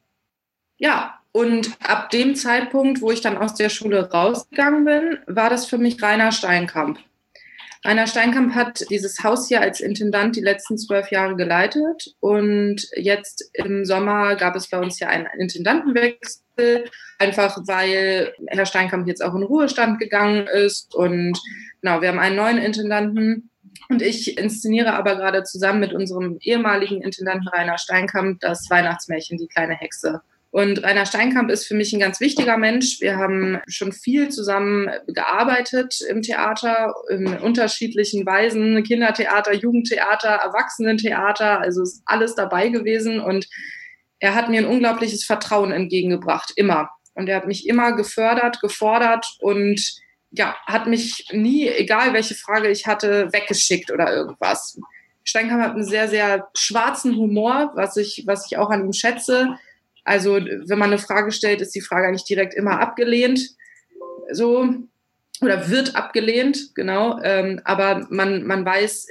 [0.77, 5.65] Ja, und ab dem Zeitpunkt, wo ich dann aus der Schule rausgegangen bin, war das
[5.65, 6.99] für mich Rainer Steinkamp.
[7.85, 13.49] Rainer Steinkamp hat dieses Haus hier als Intendant die letzten zwölf Jahre geleitet und jetzt
[13.53, 19.35] im Sommer gab es bei uns ja einen Intendantenwechsel, einfach weil Herr Steinkamp jetzt auch
[19.35, 21.39] in Ruhestand gegangen ist und
[21.81, 23.49] genau, wir haben einen neuen Intendanten
[23.89, 29.47] und ich inszeniere aber gerade zusammen mit unserem ehemaligen Intendanten Rainer Steinkamp das Weihnachtsmärchen Die
[29.47, 30.21] kleine Hexe.
[30.49, 33.01] Und Rainer Steinkamp ist für mich ein ganz wichtiger Mensch.
[33.01, 41.83] Wir haben schon viel zusammen gearbeitet im Theater, in unterschiedlichen Weisen, Kindertheater, Jugendtheater, Erwachsenentheater, also
[41.83, 43.19] ist alles dabei gewesen.
[43.19, 43.47] Und
[44.19, 46.89] er hat mir ein unglaubliches Vertrauen entgegengebracht, immer.
[47.13, 49.81] Und er hat mich immer gefördert, gefordert und
[50.31, 54.79] ja, hat mich nie, egal welche Frage ich hatte, weggeschickt oder irgendwas.
[55.23, 59.57] Steinkamp hat einen sehr, sehr schwarzen Humor, was ich, was ich auch an ihm schätze.
[60.03, 63.41] Also, wenn man eine Frage stellt, ist die Frage eigentlich direkt immer abgelehnt.
[64.31, 64.73] So,
[65.41, 67.19] oder wird abgelehnt, genau.
[67.23, 69.07] Ähm, aber man, man weiß,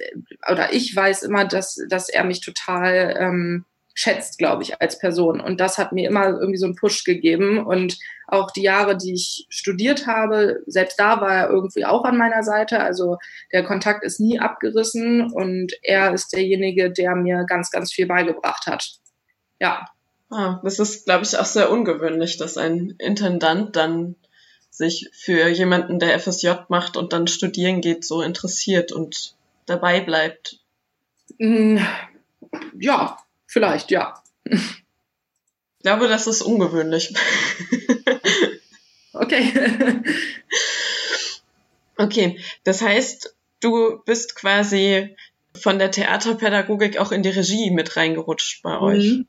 [0.51, 3.65] oder ich weiß immer, dass, dass er mich total ähm,
[3.99, 5.41] schätzt, glaube ich, als Person.
[5.41, 7.65] Und das hat mir immer irgendwie so einen Push gegeben.
[7.65, 12.19] Und auch die Jahre, die ich studiert habe, selbst da war er irgendwie auch an
[12.19, 12.79] meiner Seite.
[12.81, 13.17] Also
[13.53, 18.67] der Kontakt ist nie abgerissen und er ist derjenige, der mir ganz, ganz viel beigebracht
[18.67, 18.87] hat.
[19.59, 19.87] Ja.
[20.29, 24.17] Ah, das ist, glaube ich, auch sehr ungewöhnlich, dass ein Intendant dann
[24.69, 30.59] sich für jemanden, der FSJ macht und dann studieren geht, so interessiert und dabei bleibt.
[31.39, 31.79] Mm,
[32.79, 33.17] ja,
[33.57, 34.13] Vielleicht, ja.
[34.45, 34.61] Ich
[35.81, 37.15] glaube, das ist ungewöhnlich.
[39.15, 39.51] okay.
[41.97, 45.17] okay, das heißt, du bist quasi
[45.59, 49.05] von der Theaterpädagogik auch in die Regie mit reingerutscht bei euch.
[49.05, 49.27] Mhm.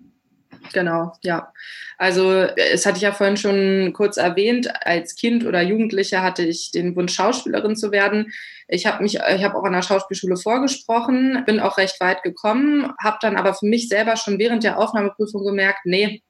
[0.73, 1.53] Genau, ja.
[1.97, 6.71] Also es hatte ich ja vorhin schon kurz erwähnt, als Kind oder Jugendliche hatte ich
[6.71, 8.33] den Wunsch, Schauspielerin zu werden.
[8.67, 12.91] Ich habe mich, ich habe auch an der Schauspielschule vorgesprochen, bin auch recht weit gekommen,
[13.01, 16.21] habe dann aber für mich selber schon während der Aufnahmeprüfung gemerkt, nee,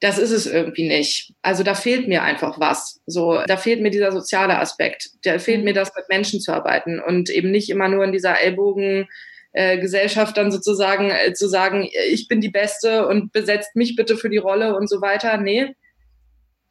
[0.00, 1.32] das ist es irgendwie nicht.
[1.42, 3.00] Also da fehlt mir einfach was.
[3.06, 5.08] So, da fehlt mir dieser soziale Aspekt.
[5.22, 8.40] Da fehlt mir das, mit Menschen zu arbeiten und eben nicht immer nur in dieser
[8.40, 9.08] Ellbogen
[9.52, 14.18] äh, Gesellschaft dann sozusagen äh, zu sagen, ich bin die Beste und besetzt mich bitte
[14.18, 15.38] für die Rolle und so weiter.
[15.38, 15.74] Nee,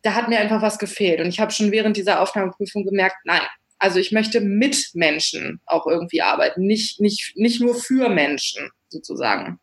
[0.04, 1.20] da hat mir einfach was gefehlt.
[1.20, 3.42] Und ich habe schon während dieser Aufnahmeprüfung gemerkt, nein,
[3.78, 9.60] also ich möchte mit Menschen auch irgendwie arbeiten, nicht, nicht, nicht nur für Menschen sozusagen.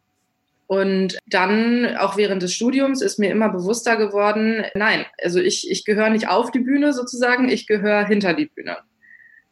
[0.66, 5.84] Und dann, auch während des Studiums, ist mir immer bewusster geworden, nein, also ich, ich
[5.84, 8.78] gehöre nicht auf die Bühne sozusagen, ich gehöre hinter die Bühne.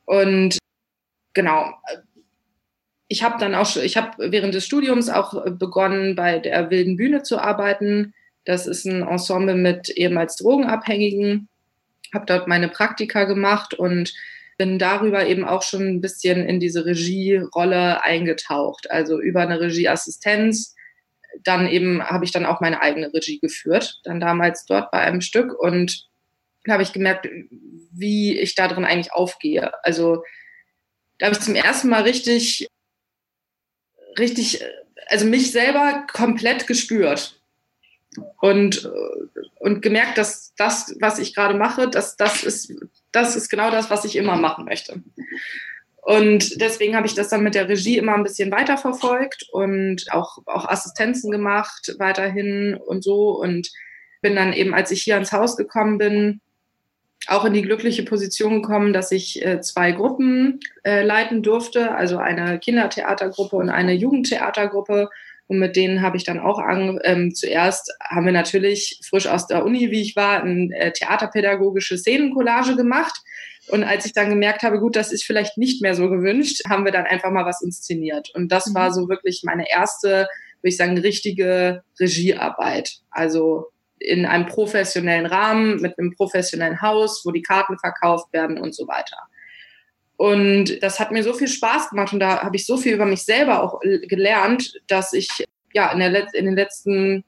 [0.07, 0.59] Und
[1.35, 1.75] genau,
[3.09, 7.23] ich habe dann auch, ich habe während des Studiums auch begonnen, bei der Wilden Bühne
[7.23, 8.15] zu arbeiten.
[8.45, 11.49] Das ist ein Ensemble mit ehemals Drogenabhängigen.
[12.15, 14.15] Habe dort meine Praktika gemacht und
[14.61, 18.91] bin darüber eben auch schon ein bisschen in diese Regierolle eingetaucht.
[18.91, 20.75] Also über eine Regieassistenz.
[21.45, 25.23] Dann eben habe ich dann auch meine eigene Regie geführt, dann damals dort bei einem
[25.23, 26.07] Stück und
[26.65, 27.27] da habe ich gemerkt,
[27.91, 29.73] wie ich da drin eigentlich aufgehe.
[29.83, 30.25] Also
[31.19, 32.69] da habe ich zum ersten Mal richtig
[34.19, 34.63] richtig,
[35.07, 37.41] also mich selber komplett gespürt
[38.43, 38.91] und,
[39.59, 42.75] und gemerkt, dass das, was ich gerade mache, dass das ist,
[43.13, 45.03] das ist genau das, was ich immer machen möchte.
[46.03, 50.39] Und deswegen habe ich das dann mit der Regie immer ein bisschen weiterverfolgt und auch,
[50.47, 53.39] auch Assistenzen gemacht weiterhin und so.
[53.41, 53.71] Und
[54.23, 56.41] bin dann eben, als ich hier ans Haus gekommen bin,
[57.27, 62.17] auch in die glückliche Position gekommen, dass ich äh, zwei Gruppen äh, leiten durfte, also
[62.17, 65.11] eine Kindertheatergruppe und eine Jugendtheatergruppe.
[65.51, 69.49] Und mit denen habe ich dann auch an, ähm, zuerst haben wir natürlich frisch aus
[69.49, 73.21] der Uni, wie ich war, ein äh, theaterpädagogische Szenencollage gemacht.
[73.67, 76.85] Und als ich dann gemerkt habe, gut, das ist vielleicht nicht mehr so gewünscht, haben
[76.85, 78.31] wir dann einfach mal was inszeniert.
[78.33, 78.95] Und das war mhm.
[78.95, 80.29] so wirklich meine erste,
[80.61, 82.99] würde ich sagen, richtige Regiearbeit.
[83.11, 88.73] Also in einem professionellen Rahmen, mit einem professionellen Haus, wo die Karten verkauft werden und
[88.73, 89.17] so weiter.
[90.21, 93.07] Und das hat mir so viel Spaß gemacht und da habe ich so viel über
[93.07, 95.31] mich selber auch gelernt, dass ich
[95.73, 97.25] ja in, der, in den letzten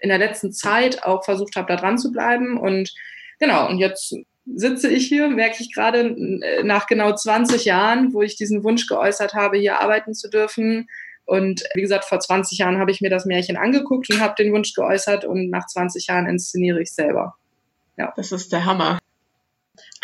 [0.00, 2.58] in der letzten Zeit auch versucht habe, da dran zu bleiben.
[2.58, 2.92] Und
[3.38, 6.14] genau, und jetzt sitze ich hier, merke ich gerade
[6.62, 10.88] nach genau 20 Jahren, wo ich diesen Wunsch geäußert habe, hier arbeiten zu dürfen,
[11.24, 14.52] und wie gesagt, vor 20 Jahren habe ich mir das Märchen angeguckt und habe den
[14.52, 17.34] Wunsch geäußert und nach 20 Jahren inszeniere ich selber.
[17.96, 18.12] Ja.
[18.14, 18.98] Das ist der Hammer.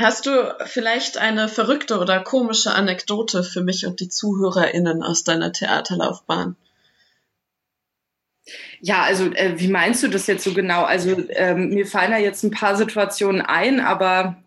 [0.03, 5.53] Hast du vielleicht eine verrückte oder komische Anekdote für mich und die ZuhörerInnen aus deiner
[5.53, 6.57] Theaterlaufbahn?
[8.81, 10.83] Ja, also äh, wie meinst du das jetzt so genau?
[10.83, 14.43] Also ähm, mir fallen da jetzt ein paar Situationen ein, aber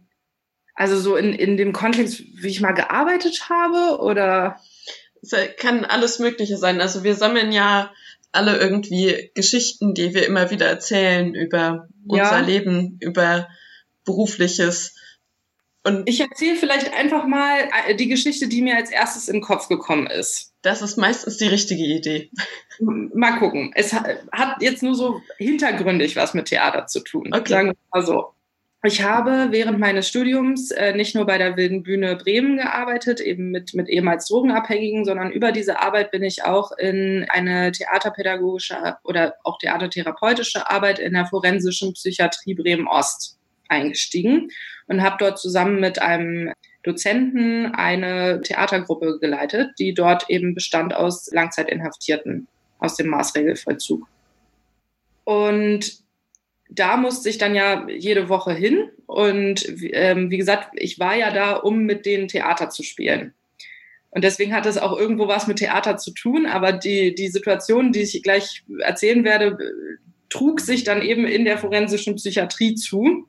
[0.74, 4.60] also so in, in dem Kontext, wie ich mal gearbeitet habe oder?
[5.32, 6.82] es kann alles Mögliche sein.
[6.82, 7.92] Also wir sammeln ja
[8.32, 12.40] alle irgendwie Geschichten, die wir immer wieder erzählen über unser ja.
[12.40, 13.48] Leben, über
[14.04, 14.96] berufliches.
[15.86, 19.42] Und ich erzähle vielleicht einfach mal äh, die Geschichte, die mir als erstes in den
[19.44, 20.52] Kopf gekommen ist.
[20.64, 22.32] Das ist meistens die richtige Idee.
[22.80, 23.72] Mal gucken.
[23.76, 27.30] Es hat jetzt nur so hintergründig was mit Theater zu tun.
[27.32, 27.50] Okay.
[27.50, 28.32] Sagen wir mal so.
[28.84, 33.52] Ich habe während meines Studiums äh, nicht nur bei der Wilden Bühne Bremen gearbeitet, eben
[33.52, 39.36] mit, mit ehemals Drogenabhängigen, sondern über diese Arbeit bin ich auch in eine theaterpädagogische oder
[39.44, 43.38] auch theatertherapeutische Arbeit in der forensischen Psychiatrie Bremen Ost
[43.70, 44.50] eingestiegen
[44.88, 46.52] und habe dort zusammen mit einem
[46.84, 52.48] Dozenten eine Theatergruppe geleitet, die dort eben bestand aus Langzeitinhaftierten
[52.80, 54.08] aus dem Maßregelvollzug.
[55.24, 56.06] Und
[56.70, 58.90] da musste ich dann ja jede Woche hin.
[59.08, 63.34] Und ähm, wie gesagt, ich war ja da, um mit denen Theater zu spielen.
[64.12, 66.46] Und deswegen hat es auch irgendwo was mit Theater zu tun.
[66.46, 69.58] Aber die, die Situation, die ich gleich erzählen werde,
[70.30, 73.28] trug sich dann eben in der forensischen Psychiatrie zu.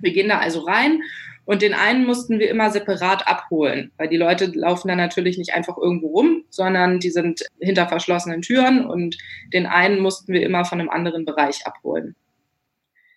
[0.00, 1.02] Wir gehen da also rein
[1.44, 5.54] und den einen mussten wir immer separat abholen, weil die Leute laufen dann natürlich nicht
[5.54, 9.16] einfach irgendwo rum, sondern die sind hinter verschlossenen Türen und
[9.52, 12.14] den einen mussten wir immer von einem anderen Bereich abholen.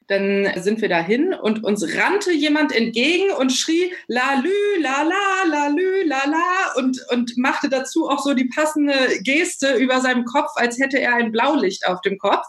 [0.07, 5.49] Dann sind wir dahin und uns rannte jemand entgegen und schrie la lü, la la,
[5.49, 10.25] la lü, la la und, und machte dazu auch so die passende Geste über seinem
[10.25, 12.45] Kopf, als hätte er ein Blaulicht auf dem Kopf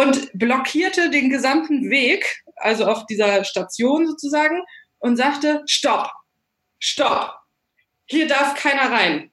[0.00, 4.62] und blockierte den gesamten Weg, also auf dieser Station sozusagen
[4.98, 6.10] und sagte, stopp,
[6.78, 7.34] stopp,
[8.06, 9.30] hier darf keiner rein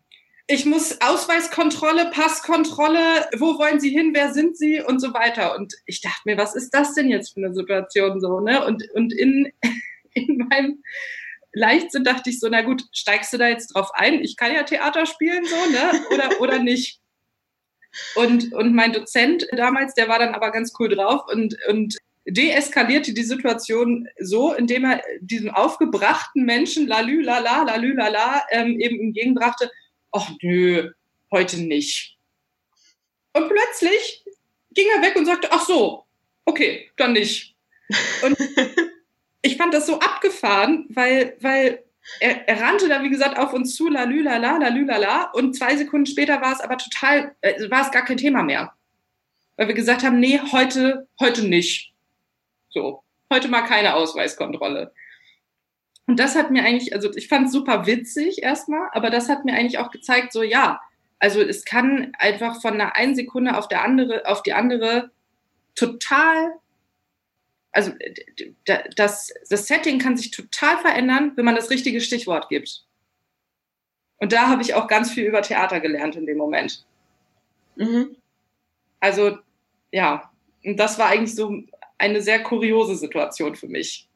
[0.48, 5.56] ich muss Ausweiskontrolle, Passkontrolle, wo wollen Sie hin, wer sind Sie und so weiter.
[5.56, 8.64] Und ich dachte mir, was ist das denn jetzt für eine Situation so, ne?
[8.64, 9.52] Und, und in,
[10.14, 10.84] in meinem
[11.54, 14.22] Leichtsinn dachte ich so, na gut, steigst du da jetzt drauf ein?
[14.22, 16.06] Ich kann ja Theater spielen, so, ne?
[16.14, 17.00] Oder, oder nicht?
[18.16, 23.14] Und, und mein Dozent damals, der war dann aber ganz cool drauf und, und deeskalierte
[23.14, 29.70] die Situation so, indem er diesem aufgebrachten Menschen, lalü, lala, lalü, lala, ähm, eben entgegenbrachte,
[30.12, 30.92] ach nö,
[31.32, 32.18] heute nicht.
[33.34, 34.24] Und plötzlich
[34.72, 36.06] ging er weg und sagte, ach so,
[36.46, 37.56] okay, dann nicht.
[38.24, 38.38] Und
[39.42, 41.85] ich fand das so abgefahren, weil, weil
[42.20, 45.76] er, er rannte da, wie gesagt, auf uns zu, lalü, lala, lalü, lala, und zwei
[45.76, 48.74] Sekunden später war es aber total, äh, war es gar kein Thema mehr.
[49.58, 51.94] Weil wir gesagt haben, nee, heute, heute nicht.
[52.70, 54.94] So, heute mal keine Ausweiskontrolle.
[56.08, 59.46] Und das hat mir eigentlich, also ich fand es super witzig erstmal, aber das hat
[59.46, 60.80] mir eigentlich auch gezeigt, so ja,
[61.20, 65.12] also es kann einfach von einer einen Sekunde auf der andere, auf die andere
[65.74, 66.54] total,
[67.76, 67.92] also
[68.96, 72.86] das, das Setting kann sich total verändern, wenn man das richtige Stichwort gibt.
[74.18, 76.86] Und da habe ich auch ganz viel über Theater gelernt in dem Moment.
[77.76, 78.16] Mhm.
[79.00, 79.38] Also
[79.92, 80.32] ja,
[80.64, 81.64] und das war eigentlich so
[81.98, 84.08] eine sehr kuriose Situation für mich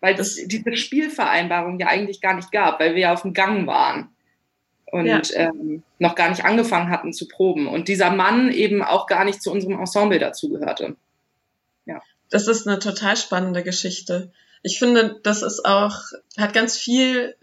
[0.00, 3.66] weil es diese Spielvereinbarung ja eigentlich gar nicht gab, weil wir ja auf dem Gang
[3.66, 4.08] waren
[4.86, 5.20] und ja.
[5.34, 9.42] ähm, noch gar nicht angefangen hatten zu proben und dieser Mann eben auch gar nicht
[9.42, 10.96] zu unserem Ensemble dazugehörte.
[12.30, 14.32] Das ist eine total spannende Geschichte.
[14.62, 15.98] Ich finde, das ist auch,
[16.38, 17.36] hat ganz viel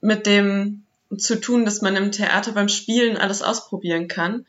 [0.00, 0.84] mit dem
[1.16, 4.46] zu tun, dass man im Theater beim Spielen alles ausprobieren kann,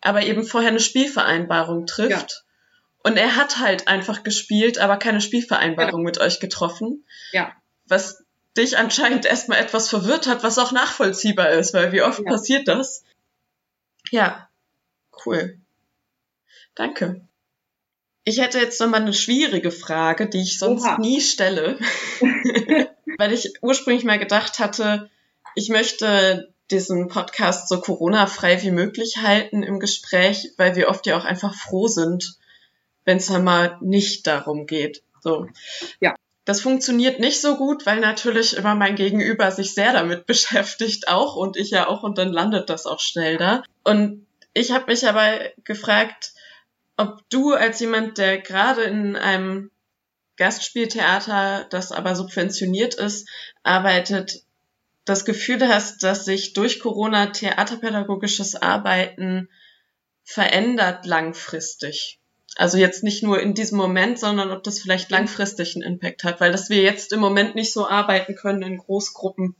[0.00, 2.10] aber eben vorher eine Spielvereinbarung trifft.
[2.10, 2.44] Ja.
[3.04, 6.04] Und er hat halt einfach gespielt, aber keine Spielvereinbarung genau.
[6.04, 7.04] mit euch getroffen.
[7.32, 7.52] Ja.
[7.86, 8.24] Was
[8.56, 12.30] dich anscheinend erstmal etwas verwirrt hat, was auch nachvollziehbar ist, weil wie oft ja.
[12.30, 13.04] passiert das?
[14.10, 14.48] Ja,
[15.24, 15.58] cool.
[16.74, 17.26] Danke.
[18.24, 20.98] Ich hätte jetzt nochmal eine schwierige Frage, die ich sonst Oha.
[20.98, 21.78] nie stelle,
[23.18, 25.10] weil ich ursprünglich mal gedacht hatte,
[25.54, 31.16] ich möchte diesen Podcast so Corona-frei wie möglich halten im Gespräch, weil wir oft ja
[31.18, 32.38] auch einfach froh sind,
[33.04, 35.02] wenn es mal nicht darum geht.
[35.20, 35.46] So.
[36.00, 36.14] Ja.
[36.46, 41.36] Das funktioniert nicht so gut, weil natürlich immer mein Gegenüber sich sehr damit beschäftigt auch
[41.36, 43.62] und ich ja auch und dann landet das auch schnell da.
[43.82, 46.33] Und ich habe mich aber gefragt,
[46.96, 49.70] ob du als jemand, der gerade in einem
[50.36, 53.28] Gastspieltheater, das aber subventioniert ist,
[53.62, 54.44] arbeitet,
[55.04, 59.48] das Gefühl hast, dass sich durch Corona theaterpädagogisches Arbeiten
[60.24, 62.18] verändert langfristig.
[62.56, 66.40] Also jetzt nicht nur in diesem Moment, sondern ob das vielleicht langfristig einen Impact hat,
[66.40, 69.56] weil dass wir jetzt im Moment nicht so arbeiten können in Großgruppen,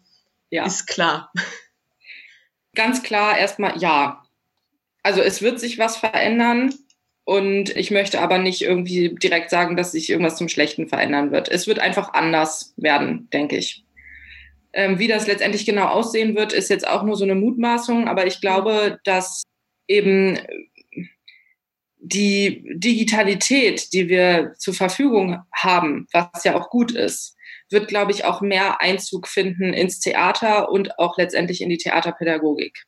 [0.51, 0.65] ja.
[0.65, 1.33] ist klar.
[2.75, 4.25] Ganz klar erstmal ja.
[5.03, 6.73] Also es wird sich was verändern
[7.25, 11.49] und ich möchte aber nicht irgendwie direkt sagen, dass sich irgendwas zum Schlechten verändern wird.
[11.49, 13.85] Es wird einfach anders werden, denke ich.
[14.75, 18.27] Ähm, wie das letztendlich genau aussehen wird, ist jetzt auch nur so eine Mutmaßung, aber
[18.27, 19.45] ich glaube, dass
[19.89, 20.39] eben
[21.99, 27.37] die Digitalität, die wir zur Verfügung haben, was ja auch gut ist,
[27.71, 32.85] wird, glaube ich, auch mehr Einzug finden ins Theater und auch letztendlich in die Theaterpädagogik.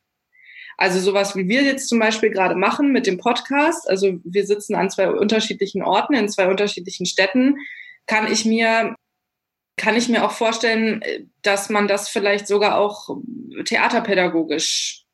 [0.77, 4.75] Also sowas wie wir jetzt zum Beispiel gerade machen mit dem Podcast, also wir sitzen
[4.75, 7.55] an zwei unterschiedlichen Orten, in zwei unterschiedlichen Städten,
[8.05, 8.95] kann ich mir
[9.79, 11.03] kann ich mir auch vorstellen,
[11.43, 13.15] dass man das vielleicht sogar auch
[13.63, 15.05] theaterpädagogisch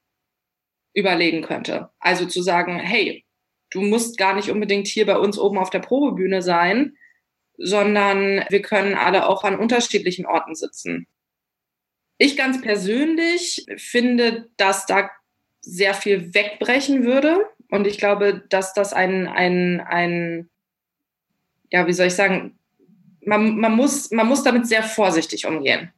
[0.93, 1.89] überlegen könnte.
[1.99, 3.26] Also zu sagen, hey,
[3.72, 6.95] du musst gar nicht unbedingt hier bei uns oben auf der Probebühne sein,
[7.57, 11.07] sondern wir können alle auch an unterschiedlichen Orten sitzen.
[12.18, 15.09] Ich ganz persönlich finde, dass da
[15.64, 17.45] sehr viel wegbrechen würde.
[17.72, 20.49] Und ich glaube, dass das ein, ein, ein
[21.72, 22.59] ja, wie soll ich sagen,
[23.26, 25.91] man, man, muss, man muss damit sehr vorsichtig umgehen,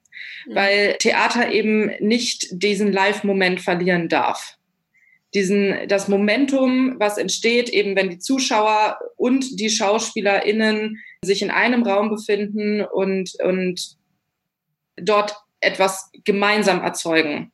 [0.47, 0.55] mhm.
[0.55, 4.57] weil Theater eben nicht diesen Live-Moment verlieren darf
[5.36, 11.84] diesen, das Momentum, was entsteht, eben wenn die Zuschauer und die SchauspielerInnen sich in einem
[11.84, 13.97] Raum befinden und, und
[14.95, 17.51] dort etwas gemeinsam erzeugen.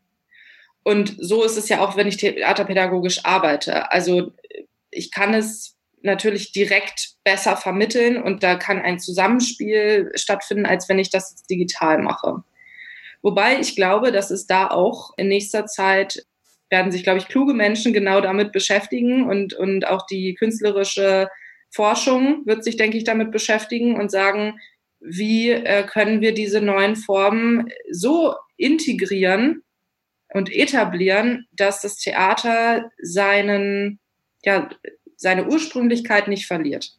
[0.83, 3.91] Und so ist es ja auch, wenn ich theaterpädagogisch arbeite.
[3.91, 4.31] Also
[4.89, 10.99] ich kann es natürlich direkt besser vermitteln und da kann ein Zusammenspiel stattfinden, als wenn
[10.99, 12.43] ich das digital mache.
[13.21, 16.25] Wobei ich glaube, dass es da auch in nächster Zeit
[16.71, 21.29] werden sich, glaube ich, kluge Menschen genau damit beschäftigen und, und auch die künstlerische
[21.69, 24.59] Forschung wird sich, denke ich, damit beschäftigen und sagen,
[24.99, 29.63] wie äh, können wir diese neuen Formen so integrieren
[30.33, 33.99] und etablieren, dass das Theater seinen,
[34.43, 34.69] ja,
[35.15, 36.91] seine Ursprünglichkeit nicht verliert.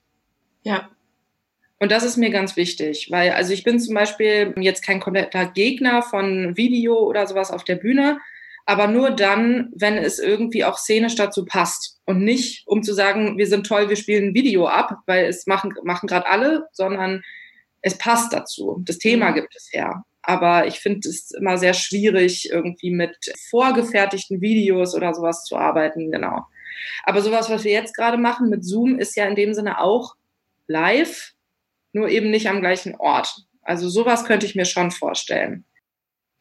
[0.62, 0.90] Ja.
[1.78, 5.46] Und das ist mir ganz wichtig, weil also ich bin zum Beispiel jetzt kein kompletter
[5.46, 8.20] Gegner von Video oder sowas auf der Bühne,
[8.66, 13.36] aber nur dann, wenn es irgendwie auch szenisch dazu passt und nicht, um zu sagen,
[13.36, 17.24] wir sind toll, wir spielen ein Video ab, weil es machen, machen gerade alle, sondern
[17.80, 18.80] es passt dazu.
[18.84, 19.34] Das Thema mhm.
[19.34, 20.04] gibt es her.
[20.22, 23.16] Aber ich finde es immer sehr schwierig, irgendwie mit
[23.50, 26.46] vorgefertigten Videos oder sowas zu arbeiten, genau.
[27.04, 30.14] Aber sowas, was wir jetzt gerade machen mit Zoom, ist ja in dem Sinne auch
[30.68, 31.32] live,
[31.92, 33.46] nur eben nicht am gleichen Ort.
[33.62, 35.64] Also sowas könnte ich mir schon vorstellen.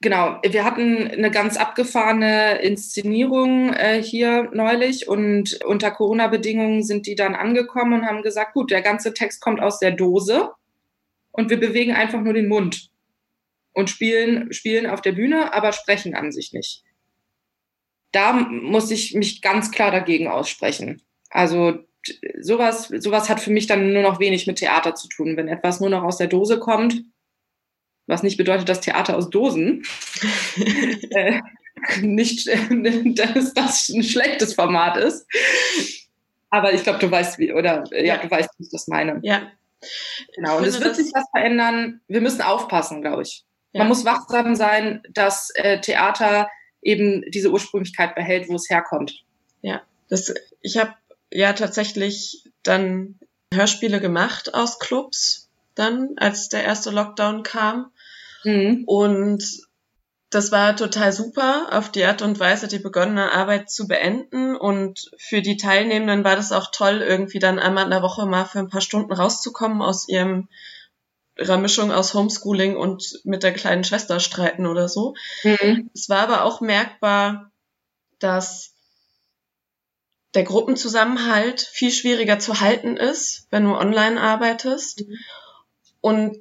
[0.03, 7.13] Genau, wir hatten eine ganz abgefahrene Inszenierung äh, hier neulich und unter Corona-Bedingungen sind die
[7.13, 10.49] dann angekommen und haben gesagt, gut, der ganze Text kommt aus der Dose
[11.31, 12.90] und wir bewegen einfach nur den Mund
[13.73, 16.83] und spielen, spielen auf der Bühne, aber sprechen an sich nicht.
[18.11, 21.01] Da muss ich mich ganz klar dagegen aussprechen.
[21.29, 21.79] Also
[22.39, 25.37] sowas, sowas hat für mich dann nur noch wenig mit Theater zu tun.
[25.37, 27.03] Wenn etwas nur noch aus der Dose kommt,
[28.07, 29.83] was nicht bedeutet, dass Theater aus Dosen
[31.11, 31.39] äh,
[32.01, 32.47] nicht,
[33.17, 35.25] dass das ein schlechtes Format ist.
[36.49, 39.19] Aber ich glaube, du weißt, wie, oder ja, ja, du weißt, wie ich das meine.
[39.23, 39.51] Ja.
[40.35, 40.57] Genau.
[40.57, 42.01] Und es wird sich was verändern.
[42.07, 43.45] Wir müssen aufpassen, glaube ich.
[43.73, 43.79] Ja.
[43.79, 46.49] Man muss wachsam sein, dass äh, Theater
[46.81, 49.23] eben diese Ursprünglichkeit behält, wo es herkommt.
[49.61, 50.93] Ja, das, ich habe
[51.31, 53.19] ja tatsächlich dann
[53.53, 57.91] Hörspiele gemacht aus Clubs, dann, als der erste Lockdown kam.
[58.43, 58.83] Mhm.
[58.85, 59.43] Und
[60.29, 64.55] das war total super, auf die Art und Weise die begonnene Arbeit zu beenden.
[64.55, 68.45] Und für die Teilnehmenden war das auch toll, irgendwie dann einmal in der Woche mal
[68.45, 70.47] für ein paar Stunden rauszukommen aus ihrem
[71.41, 75.15] ihrer Mischung aus Homeschooling und mit der kleinen Schwester streiten oder so.
[75.43, 75.89] Mhm.
[75.93, 77.51] Es war aber auch merkbar,
[78.19, 78.73] dass
[80.33, 85.01] der Gruppenzusammenhalt viel schwieriger zu halten ist, wenn du online arbeitest.
[85.01, 85.17] Mhm.
[85.99, 86.37] Und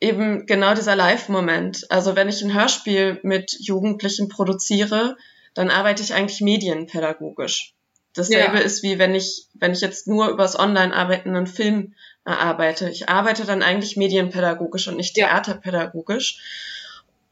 [0.00, 1.90] eben genau dieser Live-Moment.
[1.90, 5.16] Also wenn ich ein Hörspiel mit Jugendlichen produziere,
[5.54, 7.74] dann arbeite ich eigentlich medienpädagogisch.
[8.14, 8.62] Dasselbe ja.
[8.62, 11.94] ist wie wenn ich, wenn ich jetzt nur übers Online-Arbeiten einen Film
[12.24, 12.88] erarbeite.
[12.90, 16.40] Ich arbeite dann eigentlich medienpädagogisch und nicht theaterpädagogisch.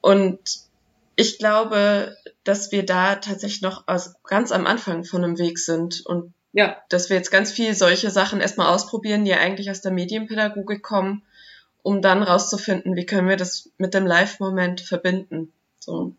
[0.00, 0.38] Und
[1.16, 6.04] ich glaube, dass wir da tatsächlich noch aus, ganz am Anfang von einem Weg sind
[6.04, 6.76] und ja.
[6.88, 11.22] dass wir jetzt ganz viel solche Sachen erstmal ausprobieren, die eigentlich aus der Medienpädagogik kommen
[11.82, 15.52] um dann rauszufinden, wie können wir das mit dem Live-Moment verbinden.
[15.78, 16.14] So.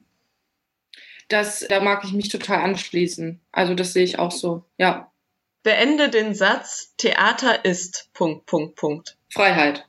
[1.29, 3.39] Das, da mag ich mich total anschließen.
[3.51, 5.09] Also das sehe ich auch so, ja.
[5.63, 9.17] Beende den Satz, Theater ist, Punkt, Punkt, Punkt.
[9.29, 9.85] Freiheit.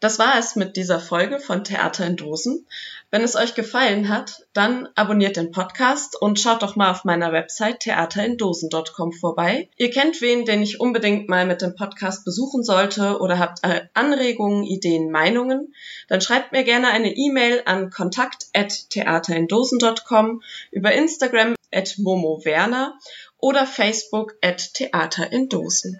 [0.00, 2.66] Das war es mit dieser Folge von Theater in Dosen.
[3.10, 7.32] Wenn es euch gefallen hat, dann abonniert den Podcast und schaut doch mal auf meiner
[7.32, 9.68] Website theaterindosen.com vorbei.
[9.76, 13.58] Ihr kennt wen, den ich unbedingt mal mit dem Podcast besuchen sollte oder habt
[13.94, 15.74] Anregungen, Ideen, Meinungen,
[16.06, 22.96] dann schreibt mir gerne eine E-Mail an kontakt@theaterindosen.com über Instagram at momowerner
[23.38, 25.98] oder Facebook at Theater in Dosen.